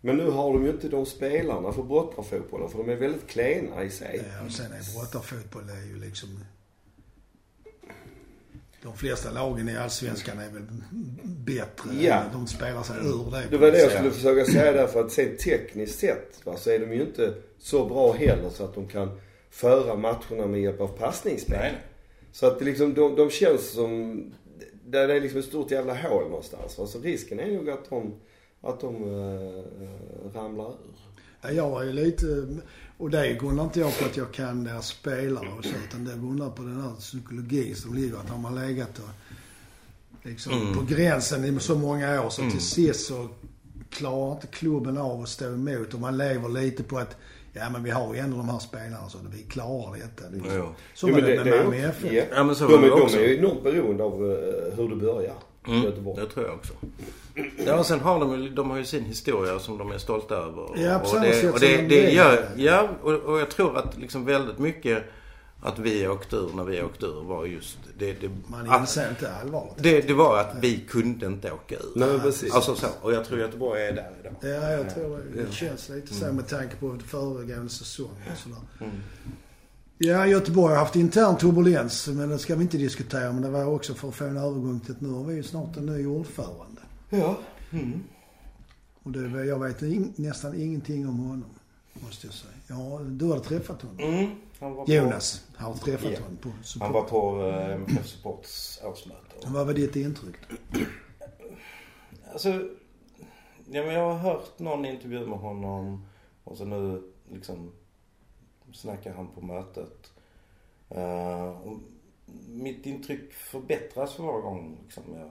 [0.01, 3.85] Men nu har de ju inte de spelarna för brottarfotbollen för de är väldigt klena
[3.85, 4.25] i sig.
[4.39, 6.29] ja, och sen är brottarfotboll är ju liksom...
[8.83, 10.63] De de flesta lagen i Allsvenskan är väl
[11.25, 11.91] bättre.
[12.01, 12.23] Ja.
[12.33, 13.45] De spelar sig ur det.
[13.51, 13.95] Det var det jag Ja.
[13.95, 17.35] skulle försöka säga där för att sen tekniskt sett va, så är de ju inte
[17.59, 19.21] så bra heller så att de kan
[19.51, 21.59] föra matcherna med hjälp av passningsspel.
[21.61, 21.75] Nej.
[22.33, 24.17] Så att det liksom, de, de känns som,
[24.87, 26.79] där det är liksom ett stort jävla hål någonstans.
[26.79, 26.87] va.
[26.87, 28.15] Så risken är nog att de,
[28.63, 30.75] att de äh, ramlar ur.
[31.43, 32.47] Ja, jag är ju lite,
[32.99, 36.13] och det grundar inte jag på att jag kan deras spelare och så, utan det
[36.21, 38.17] grundar på den här psykologin som ligger.
[38.17, 39.09] Att har man legat och
[40.23, 40.75] liksom Mm.
[40.75, 43.29] på gränsen i så många år så till sist så
[43.91, 47.17] klarar inte klubben av att stå emot och man lever lite på att
[47.53, 50.29] ja men vi har ju ändå de här spelarna så vi klarar detta.
[50.33, 50.53] Liksom.
[50.57, 50.69] Jo.
[50.95, 52.13] Så Jo, var men det med Malmö FF.
[52.13, 52.23] Ja.
[52.35, 53.17] Ja, men så de, var det de också.
[53.19, 55.35] är ju enormt beroende av eh, hur det börjar
[55.69, 56.21] Mm, Göteborg.
[56.21, 56.73] det tror jag också.
[57.67, 60.35] Ja, och sen har de, ju- de har ju sin historia som de är stolta
[60.35, 60.69] över.
[60.77, 62.11] Ja, på och samma det, sätt och som det, de det är.
[62.11, 65.05] gör, Ja, och, och jag tror att liksom väldigt mycket
[65.63, 68.13] att vi åkte ur när vi åkte ur var just det.
[68.21, 69.73] det Man att, inser inte allvaret.
[69.77, 71.93] det, det var att vi kunde inte åka ur.
[71.95, 72.55] Nej precis.
[72.55, 72.87] Alltså så.
[73.03, 74.35] Och jag tror Göteborg är där idag.
[74.41, 75.43] Ja, jag tror det.
[75.43, 76.29] Det känns lite Mm.
[76.29, 78.91] så med tanke på föregående säsong och sådär.
[79.99, 83.33] Ja, Göteborg har haft intern turbulens, men det ska vi inte diskutera.
[83.33, 85.43] Men det var också för att få en övergång till att nu har vi ju
[85.43, 86.81] snart en ny ordförande.
[87.11, 87.37] ja.
[89.03, 91.51] Och det, jag vet in, nästan ingenting om honom,
[91.95, 92.53] måste jag säga.
[92.67, 93.99] Ja, du har träffat honom.
[93.99, 96.19] Mm, på, Jonas har träffat Ja.
[96.21, 96.83] honom på support.
[96.87, 99.47] Han var på eh, MFF Supports årsmöte.
[99.47, 100.35] Vad var ditt intryck?
[102.33, 102.49] Alltså,
[103.71, 106.07] ja, men jag har hört någon intervju med honom
[106.45, 107.71] och så nu liksom
[108.73, 110.13] snackar han på mötet.
[111.65, 111.77] Och
[112.49, 115.31] mitt intryck förbättras för varje gång liksom, jag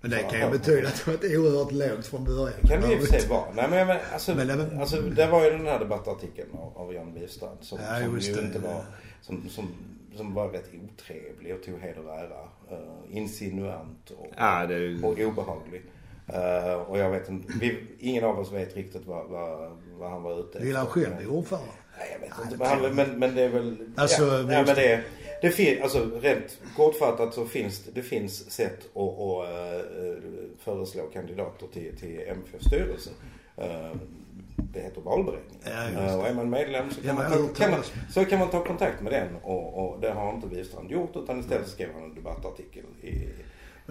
[0.00, 2.60] Men det kan ju betyda att det var ett oerhört lågt från början.
[2.68, 3.52] kan det i och för sig vara.
[3.54, 6.94] Nej men, alltså, Men det var- alltså det var ju den här debattartikeln av, av
[6.94, 8.84] Jan Wistrand som, Ja, som just ju det, inte var,
[9.20, 9.68] som, som,
[10.16, 12.40] som var rätt otrevlig och tog heder och ära.
[12.72, 15.02] Uh, insinuant och, Ja, det ju...
[15.02, 15.82] och obehaglig.
[16.26, 20.22] Eh, och jag vet inte, vi, ingen av oss vet riktigt vad, vad, vad han
[20.22, 21.68] var ute Vill han själv bli ordförande?
[21.98, 22.88] Nej, jag vet Nej, inte.
[22.88, 23.76] det Men, men, men det är väl...
[23.96, 25.04] Alltså, ja, nej, men det,
[25.42, 29.84] det finns, alltså rent kortfattat så finns det finns sätt att, att eh,
[30.58, 33.10] föreslå kandidater till, till MFF styrelse.
[33.56, 33.96] Eh,
[34.56, 35.58] det heter valberedning.
[35.64, 37.80] Ja, Eh, och är man medlem så Ja, kan, men man ta, kan, man,
[38.10, 41.40] så kan man ta kontakt med den och, och det har inte Wistrand gjort utan
[41.40, 43.28] istället skrev han en debattartikel i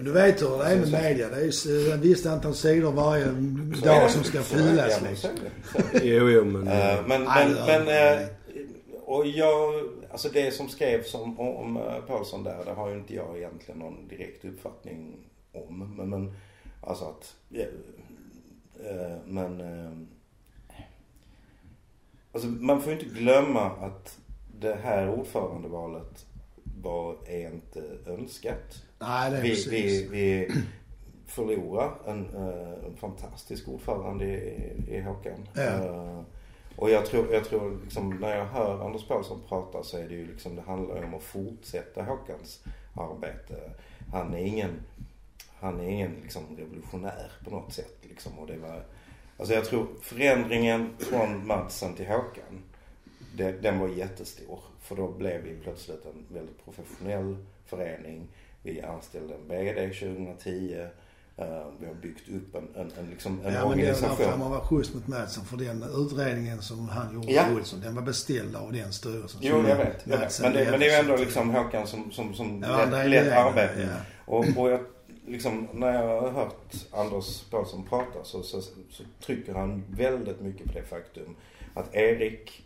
[0.04, 1.28] Men du vet hur det är med media.
[1.28, 3.24] Det är ju ett visst antal sidor varje
[3.84, 5.30] dag som ska fyllas Ja, men liksom.
[6.02, 6.68] Jo, jo men...
[6.68, 8.28] Eh, men, Nej, men, men eh,
[9.04, 9.74] och jag,
[10.10, 13.78] alltså det som skrevs om, om eh, Paulsson där, det har ju inte jag egentligen
[13.78, 15.16] någon direkt uppfattning
[15.52, 15.94] om.
[15.96, 16.36] Men, men
[16.80, 19.92] alltså att, eh, men, eh,
[22.32, 24.18] alltså man får ju inte glömma att
[24.60, 26.26] det här ordförandevalet
[26.82, 28.82] var, är inte önskat.
[29.08, 29.72] Nej, det är Vi, precis.
[29.72, 30.54] vi, vi
[31.26, 35.48] förlorar en, eh, en fantastisk ordförande i, i Håkan.
[35.54, 35.62] Ja.
[35.62, 36.20] Eh,
[36.76, 40.14] och jag tror, jag tror liksom, när jag hör Anders Paulsson prata så är det
[40.14, 43.70] ju liksom, det handlar om att fortsätta Håkans arbete.
[44.12, 44.70] Han är ingen,
[45.60, 48.38] han är ingen liksom revolutionär på något sätt liksom.
[48.38, 48.82] Och det var,
[49.38, 52.62] alltså jag tror förändringen från Madsen till Håkan,
[53.36, 54.58] det, den var jättestor.
[54.80, 57.36] För då blev vi plötsligt en väldigt professionell
[57.66, 58.28] förening.
[58.64, 60.86] Vi anställde en VD 2010.
[61.36, 61.46] Eh,
[61.80, 64.38] vi har byggt upp en, en, en, liksom, en Ja, men det är därför organisation.
[64.40, 65.44] man var schysst mot Madsen.
[65.44, 67.44] För den utredningen som han gjorde, Ja.
[67.54, 69.40] Olsson, den var beställd av den styrelsen.
[69.42, 70.02] Jo, jag vet.
[70.04, 70.20] Jag vet.
[70.20, 73.08] Madsen Men, det, men det är ju ändå liksom Håkan som, som, som Ja, det
[73.08, 73.38] lett det.
[73.38, 73.78] arbetet.
[73.88, 73.96] Ja.
[74.26, 74.80] Och, och jag,
[75.26, 78.60] liksom, när jag har hört Anders Paulsson prata så, så,
[78.90, 81.36] så trycker han väldigt mycket på det faktum
[81.74, 82.63] att Erik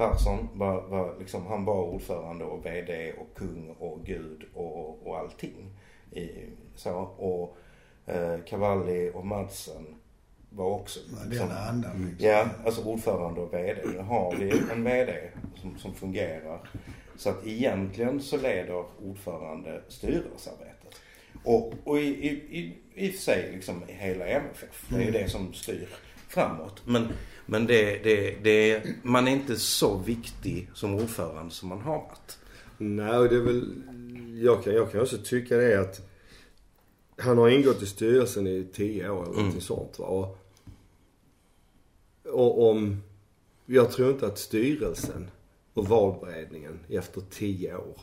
[0.00, 5.18] Persson var, var liksom, han var ordförande och VD och kung och gud och, och
[5.18, 5.70] allting.
[6.12, 6.28] I,
[6.74, 7.56] så, och
[8.06, 9.86] eh, Cavalli och Madsen
[10.50, 12.28] var också liksom, Den andan liksom.
[12.28, 13.82] Ja, alltså ordförande och VD.
[13.92, 16.70] Nu har vi en VD som, som fungerar.
[17.16, 21.00] Så att egentligen så leder ordförande styrelsearbetet.
[21.44, 22.28] Och, och i, i,
[22.58, 24.86] i, i och för sig liksom hela MFF.
[24.88, 25.88] Det är ju det som styr
[26.30, 26.82] framåt.
[26.84, 27.08] Men,
[27.46, 32.38] men det, det, det, man är inte så viktig som ordförande som man har varit.
[32.78, 33.82] Nej, det är väl...
[34.42, 36.00] Jag kan, jag kan också tycka det att
[37.18, 39.60] han har ingått i styrelsen i tio år eller Mm.
[39.60, 40.06] sånt va.
[40.06, 40.38] Och,
[42.24, 43.02] och om...
[43.66, 45.30] Jag tror inte att styrelsen
[45.74, 48.00] och valberedningen efter tio år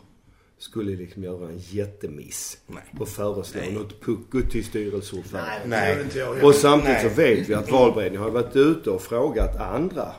[0.58, 2.84] skulle liksom göra en jättemiss Nej.
[3.00, 5.62] och föreslå något pucko till styrelseordförande.
[5.66, 5.96] Nej.
[5.96, 6.44] Gör inte jag.
[6.44, 7.10] Och samtidigt Nej.
[7.10, 10.12] så vet vi att valberedningen har varit ute och frågat andra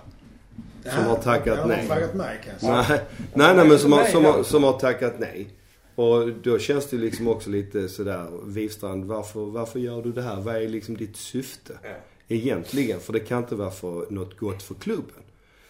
[0.83, 1.87] som har tackat nej.
[1.87, 2.67] Har frågat mig kanske.
[2.67, 3.01] Nej,
[3.35, 5.49] nej, nej men som har, som, har, som har tackat nej.
[5.95, 10.41] Och då känns det liksom också lite sådär, Wivstrand, varför, varför gör du det här?
[10.41, 11.79] Vad är liksom ditt syfte?
[12.29, 15.23] Egentligen, för det kan inte vara för något gott för klubben.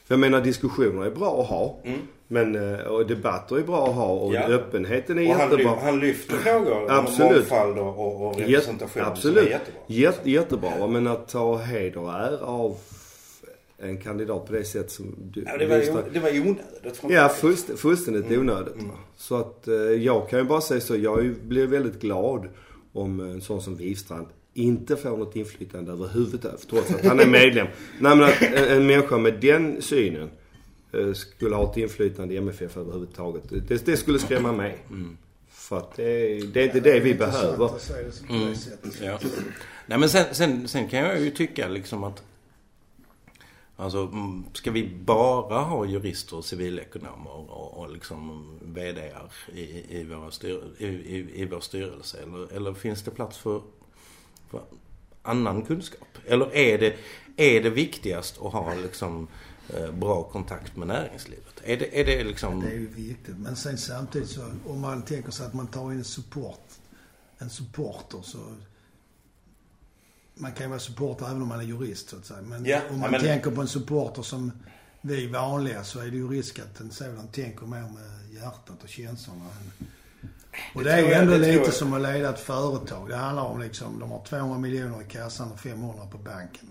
[0.09, 1.79] För jag menar diskussioner är bra att ha.
[2.29, 4.51] Men, eh, och debatter är bra att ha och Mm.
[4.51, 4.57] Ja.
[4.57, 5.75] öppenheten är Och han, jättebra.
[5.75, 7.33] ly- han lyfter frågor om Absolut.
[7.33, 9.49] mångfald och, och, representation som är Absolut.
[9.51, 9.81] jättebra.
[9.87, 10.87] Jätte, jättebra.
[10.87, 12.77] Men att ta heder och ära av
[13.79, 15.45] en kandidat på det sätt som du...
[15.47, 17.03] Ja, det, var, ju- det var ju onödigt.
[17.09, 18.41] Ja, fullst, fullständigt Mm.
[18.41, 18.83] onödigt.
[18.83, 18.95] Va?
[19.17, 20.97] Så att eh, jag kan ju bara säga så.
[20.97, 22.49] Jag blir väldigt glad
[22.93, 24.27] om en sån som Wivstrand
[24.59, 26.69] inte får något inflytande överhuvudtaget.
[26.71, 27.67] Trots att han är medlem.
[28.01, 30.31] Nej men att en, en människa med den synen
[30.93, 33.43] eh, skulle ha ett inflytande i MFF överhuvudtaget.
[33.69, 34.79] Det, det skulle skrämma mig.
[35.49, 37.65] För att det, är- det är inte det vi behöver.
[37.67, 39.01] att det sättet.
[39.03, 39.19] Ja.
[39.87, 42.23] Nej men sen, sen, sen kan jag ju tycka liksom att
[43.81, 49.61] Alltså, mm, ska vi bara ha jurister och civilekonomer och, och liksom VDR i,
[49.99, 52.19] i, våra styr, i, i, i vår styrelse?
[52.23, 53.63] Eller, eller finns det plats för
[55.23, 56.09] annan kunskap?
[56.27, 56.97] Eller är det,
[57.37, 59.29] är det viktigast att ha liksom
[59.75, 61.55] eh, bra kontakt med näringslivet?
[61.65, 62.61] Är det, är det liksom...
[62.61, 63.37] Det är ju viktigt.
[63.39, 66.69] Men sen samtidigt så om man tänker sig att man tar in en support,
[67.39, 68.39] en supporter så
[70.35, 72.43] man kan ju vara supporter även om man är jurist så att säga.
[72.43, 74.53] Men Ja, om ja, man men- tänker på en supporter som
[75.01, 78.89] vi vanliga så är det ju risk att en sådan tänker mer med hjärtat och
[78.89, 79.45] känslorna.
[79.45, 79.87] än-
[80.75, 81.73] Och det, är tror ju ändå det lite jag.
[81.73, 83.09] som att leda ett företag.
[83.09, 86.69] Det handlar om liksom, de har 200 miljoner i kassan och 500 på banken.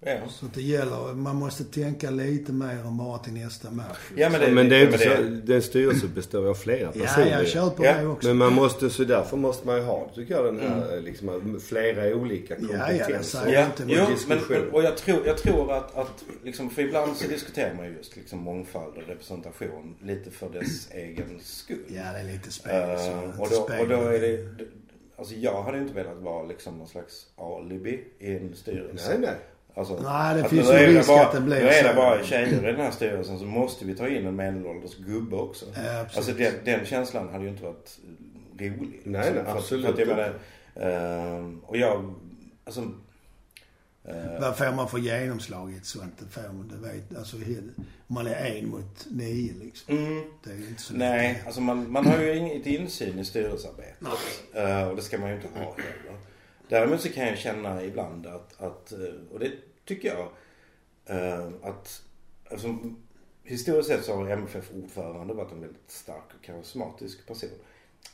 [0.00, 0.18] Ja.
[0.28, 3.98] Så det gäller, man måste tänka lite mer än bara till nästa match.
[4.16, 5.22] Ja, men det, Men det är ja, inte så,
[5.52, 7.30] den styrelse består ju av flera Ja, personer.
[7.30, 8.28] jag köper Ja, det också.
[8.28, 12.14] Men man måste, så därför måste man ju ha, tycker jag, den här liksom, flera
[12.16, 13.38] olika Ja, ja, det kompetenser.
[13.38, 17.16] säger Ja, inte jo, men, och jag tror, jag tror att, att liksom, för ibland
[17.16, 21.84] så diskuterar man just liksom mångfald och representation lite för dess egen skull.
[21.88, 22.74] Ja, det är lite spel.
[22.90, 24.48] Eh, inte och, då, och då är det,
[25.18, 29.08] alltså jag hade inte velat vara liksom någon slags alibi i en styrelse.
[29.10, 29.36] Nej, nej.
[29.78, 31.96] Alltså, Nej, det finns ju risk bara, att det blir Nu är det så.
[31.96, 35.66] bara tjejer i den här styrelsen så måste vi ta in en medelålders gubbe också.
[35.74, 36.16] Ja, absolut.
[36.16, 37.98] alltså den, den känslan hade ju inte varit
[38.58, 39.00] rolig.
[39.04, 40.34] Nej, Så nej, för, absolut För att jag inte.
[40.74, 42.14] menar, eh, och jag,
[42.64, 42.90] alltså
[44.40, 46.14] Vad får man för genomslag i ett sånt?
[46.18, 47.36] Det får man, det vet, alltså,
[48.06, 49.98] man är en mot nio liksom.
[49.98, 50.22] Mm.
[50.44, 51.46] Det är inte så Nej, mycket.
[51.46, 54.08] alltså man, man har ju inget insyn i styrelsearbetet.
[54.54, 56.18] Eh, och det ska man ju inte ha heller.
[56.68, 58.98] Däremot så kan jag känna ibland att, att eh,
[59.32, 59.50] och det
[59.88, 60.28] tycker jag,
[61.16, 62.02] eh, att
[62.50, 62.78] alltså,
[63.44, 67.50] historiskt sett så har MFF-ordförande varit en väldigt stark och karismatisk person.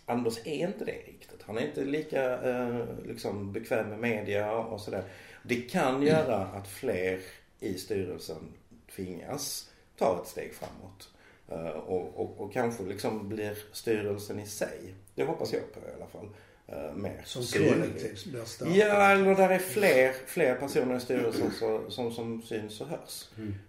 [0.07, 1.43] Anders är inte det riktigt.
[1.43, 5.05] Han är inte lika eh, liksom bekväm med media och sådär.
[5.43, 7.21] Det kan göra att fler
[7.61, 8.53] i styrelsen
[8.95, 11.09] tvingas ta ett steg framåt.
[11.49, 15.95] Eh, och, och, och kanske liksom blir styrelsen i sig, det hoppas jag på i
[15.97, 16.29] alla fall,
[16.67, 18.77] eh, mer Som kollektiv blir starkare.
[18.79, 23.29] Ja, eller där är fler, fler personer i styrelsen så, som, som syns och hörs.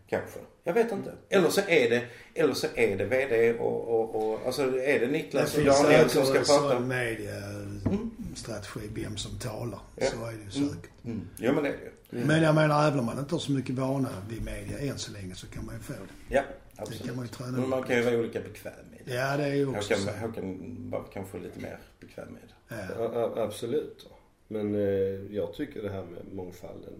[0.09, 0.39] Kanske.
[0.63, 1.13] Jag vet inte.
[1.29, 5.05] Eller så är det, eller så är det VD och, och, och alltså är det
[5.05, 6.45] Det Niklas och finns Daniel som ska prata?
[6.69, 9.79] sån mediestrategi, vem som talar.
[9.95, 10.05] Ja.
[10.05, 10.89] Så är det ju säkert.
[11.05, 11.27] Mm.
[11.37, 11.79] Ja men det är det
[12.19, 12.25] ju.
[12.25, 15.11] Men jag menar, även om man inte har så mycket vana vid media än så
[15.11, 15.99] länge så kan man ju få det.
[16.35, 16.41] Ja,
[16.75, 17.05] Det absolut.
[17.05, 18.94] kan man ju träna Men man kan ju vara olika bekväm det.
[19.07, 20.09] Ja, det är ju också så.
[20.09, 22.75] Håkan, Håkan var kanske lite mer bekväm med det.
[22.97, 23.11] Ja.
[23.13, 24.07] Ja, absolut.
[24.47, 26.93] Men eh, jag tycker det här med mångfalden,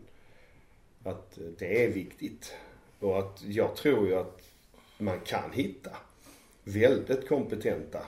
[1.04, 2.54] att eh, det är viktigt.
[3.00, 4.42] Och att jag tror ju att
[4.98, 5.98] man kan hitta
[6.64, 8.02] väldigt kompetenta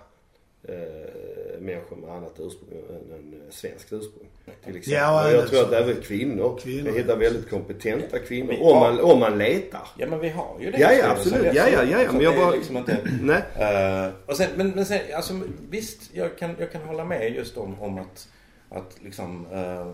[0.64, 1.27] eh,
[1.62, 4.28] människor med annat ursprung än, svenskt ursprung.
[4.66, 4.94] Till exempel.
[4.94, 5.66] Ja, och jag tror så.
[5.66, 8.48] att även kvinnor, Kvinnor, kan hitta väldigt kompetenta kvinnor.
[8.52, 9.88] Vi Om har- man, om man letar.
[9.98, 10.78] Ja men vi har ju det.
[10.80, 11.46] Ja, ja, absolut.
[11.56, 13.42] Ja, ja, ja, men jag bara- Liksom inte, Nej.
[13.56, 15.40] Eh, och sen, men, men sen, alltså
[15.70, 18.28] visst, jag kan, jag kan hålla med just om, om att,
[18.70, 19.94] att liksom, eh,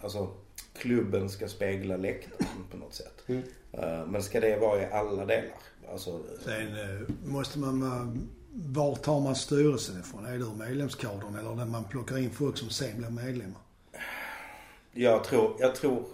[0.00, 0.28] alltså
[0.78, 3.22] klubben ska spegla läktaren på något sätt.
[3.26, 3.42] Mm.
[3.72, 5.58] Eh, men ska det vara i alla delar?
[5.92, 6.66] Alltså, Sen
[7.24, 7.82] måste man...
[7.82, 8.06] eh,
[8.56, 10.26] Var tar man styrelsen ifrån?
[10.26, 13.60] Är det ur medlemskadern eller när man plockar in folk som sen blir medlemmar?
[14.92, 16.04] jag tror, jag tror,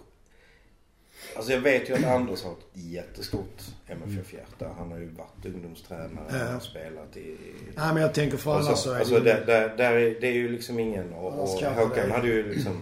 [1.35, 4.69] alltså jag vet ju att Anders har ett jättestort MFF-hjärta.
[4.77, 6.55] Han har ju varit ungdomstränare Ja.
[6.55, 7.37] och spelat i...
[7.75, 9.19] Nej, men jag tänker för och annars så är alltså det...
[9.19, 12.81] där, där, där är, det är ju liksom ingen och, och Håkan hade ju liksom,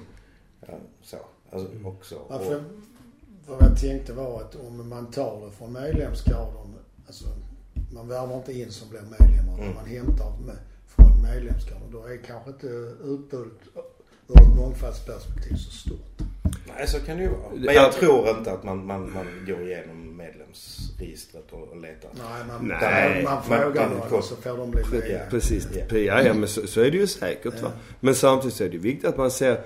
[0.68, 1.18] ja, så,
[1.52, 2.16] alltså också.
[2.16, 2.64] Och, Varför,
[3.48, 6.76] vad jag tänkte var att om man tar det från medlemskadern,
[7.08, 7.26] alltså
[7.94, 9.76] man värvar inte in som blir medlemmar, utan Mm.
[9.76, 10.56] man hämtar med,
[10.88, 11.92] från medlemskadern.
[11.92, 12.68] Då är kanske inte
[13.04, 13.54] utbudet
[14.28, 16.18] ur ett mångfaldsperspektiv så stort.
[16.78, 17.50] Nej, så kan det ju vara.
[17.56, 17.72] Men Ja.
[17.74, 22.10] jag tror inte att man, man, man går igenom medlemsregistret och, letar.
[22.14, 23.24] Nej, man, Nej.
[23.24, 25.10] man, man frågar Man- någon och så får de bli med.
[25.12, 25.20] Ja.
[25.30, 25.68] Precis.
[25.90, 25.98] Ja.
[25.98, 27.72] Ja, ja men så, så är det ju säkert va.
[28.00, 29.62] Men samtidigt så är det viktigt att man ser,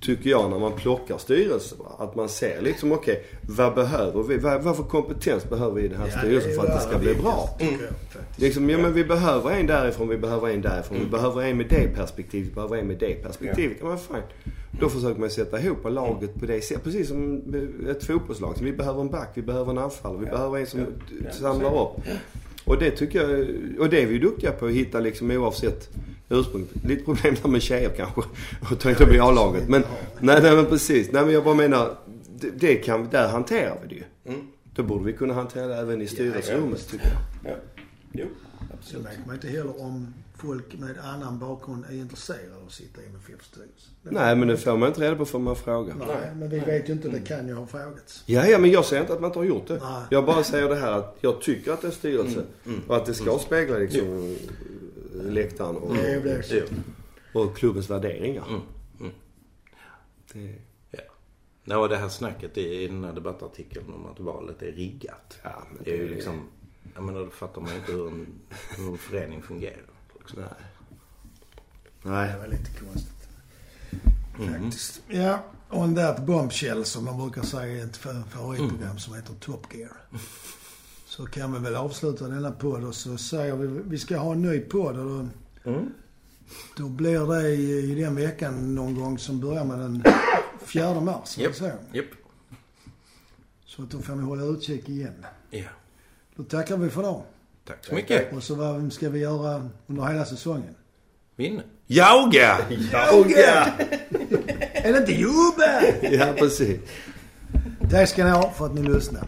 [0.00, 1.78] tycker jag, när man plockar styrelser.
[1.78, 1.84] Va?
[1.98, 4.36] Att man ser liksom, okej, vad behöver vi?
[4.38, 6.98] Vad, vad för kompetens behöver vi i den här Ja, styrelsen för att det ska
[6.98, 7.48] bli bra?
[7.58, 8.40] faktiskt.
[8.40, 11.06] Liksom, ja men vi behöver en därifrån, vi behöver en därifrån, Mm.
[11.08, 13.76] vi behöver en med det perspektivet, vi behöver en med det perspektivet.
[13.80, 14.52] Ja men fine.
[14.80, 16.84] Då försöker man sätta ihop laget på det sättet.
[16.84, 17.42] Precis som
[17.90, 18.58] ett fotbollslag.
[18.58, 20.80] Så vi behöver en back, vi behöver en anfallare, vi behöver en som
[21.24, 21.30] Ja.
[21.32, 22.02] samlar upp.
[22.64, 23.46] Och det tycker jag,
[23.80, 25.88] och det är vi duktiga på att hitta liksom oavsett
[26.28, 26.66] ursprung.
[26.84, 28.20] Lite problem där med tjejer kanske.
[28.70, 29.68] Och ta inte upp i A-laget.
[29.68, 29.84] Men,
[30.20, 31.12] nej, nej men precis.
[31.12, 31.98] Nej men jag bara menar,
[32.40, 34.34] det, det kan, där hanterar vi det ju.
[34.34, 34.46] Mm.
[34.74, 37.52] Då borde vi kunna hantera det även i styrelserummet tycker jag.
[37.52, 37.56] Ja.
[38.12, 38.26] Jo,
[38.58, 39.06] Sen absolut.
[39.06, 43.06] vet man inte heller om folk med annan bakgrund är intresserade av att sitta i
[43.06, 43.90] MFFs styrelse.
[44.02, 45.94] Det Nej men det får man inte reda på för man frågar.
[45.94, 47.08] Nej, men vi vet ju inte.
[47.08, 48.22] Det kan ju ha frågats.
[48.26, 49.74] Ja, ja, men jag säger inte att man inte har gjort det.
[49.74, 50.02] Nej.
[50.10, 52.96] Jag bara säger det här att jag tycker att det är en styrelse Mm, och
[52.96, 54.36] att det ska spegla liksom
[55.22, 56.44] läktaren och, Det ju det.
[57.32, 57.40] Jo.
[57.40, 58.46] och klubbens värderingar.
[58.48, 58.60] Mm.
[59.00, 59.12] Mm.
[60.32, 60.54] Det,
[61.68, 61.78] Ja.
[61.78, 65.38] Och det här snacket i den här debattartikeln om att valet är riggat.
[65.42, 66.48] ja, men Det är ju liksom,
[66.94, 68.26] jag menar då fattar man inte hur en,
[68.76, 69.80] hur en förening fungerar.
[70.18, 70.40] Liksom.
[70.40, 70.48] Nej.
[72.02, 72.38] Det Nej.
[72.38, 73.28] var lite konstigt.
[74.38, 74.62] Mm.
[74.62, 75.02] Faktiskt.
[75.08, 75.38] Ja,
[75.70, 79.92] on that bombshell som de brukar säga i ett fa- favoritprogram som heter Top Gear.
[81.16, 84.42] Så kan vi väl avsluta denna podd och så säger vi vi ska ha en
[84.42, 85.28] ny podd och då,
[85.70, 85.92] Mm.
[86.76, 90.02] då blir det i, i den veckan någon gång som börjar med den
[90.66, 91.38] 4 mars.
[91.38, 91.54] Japp.
[91.54, 91.70] Så.
[91.92, 92.04] Japp.
[93.66, 95.26] så att då får ni hålla utkik igen.
[95.50, 95.64] Ja.
[96.36, 97.22] Då tackar vi för dem.
[97.66, 98.32] Tack så mycket.
[98.32, 100.74] Och så vad ska vi göra under hela säsongen?
[101.36, 101.62] Vinna.
[101.86, 102.58] Jauga!
[104.72, 106.12] Är det inte jubel?
[106.20, 106.80] Ja, precis.
[107.90, 109.26] Tack ska ni ha för att ni lyssnade.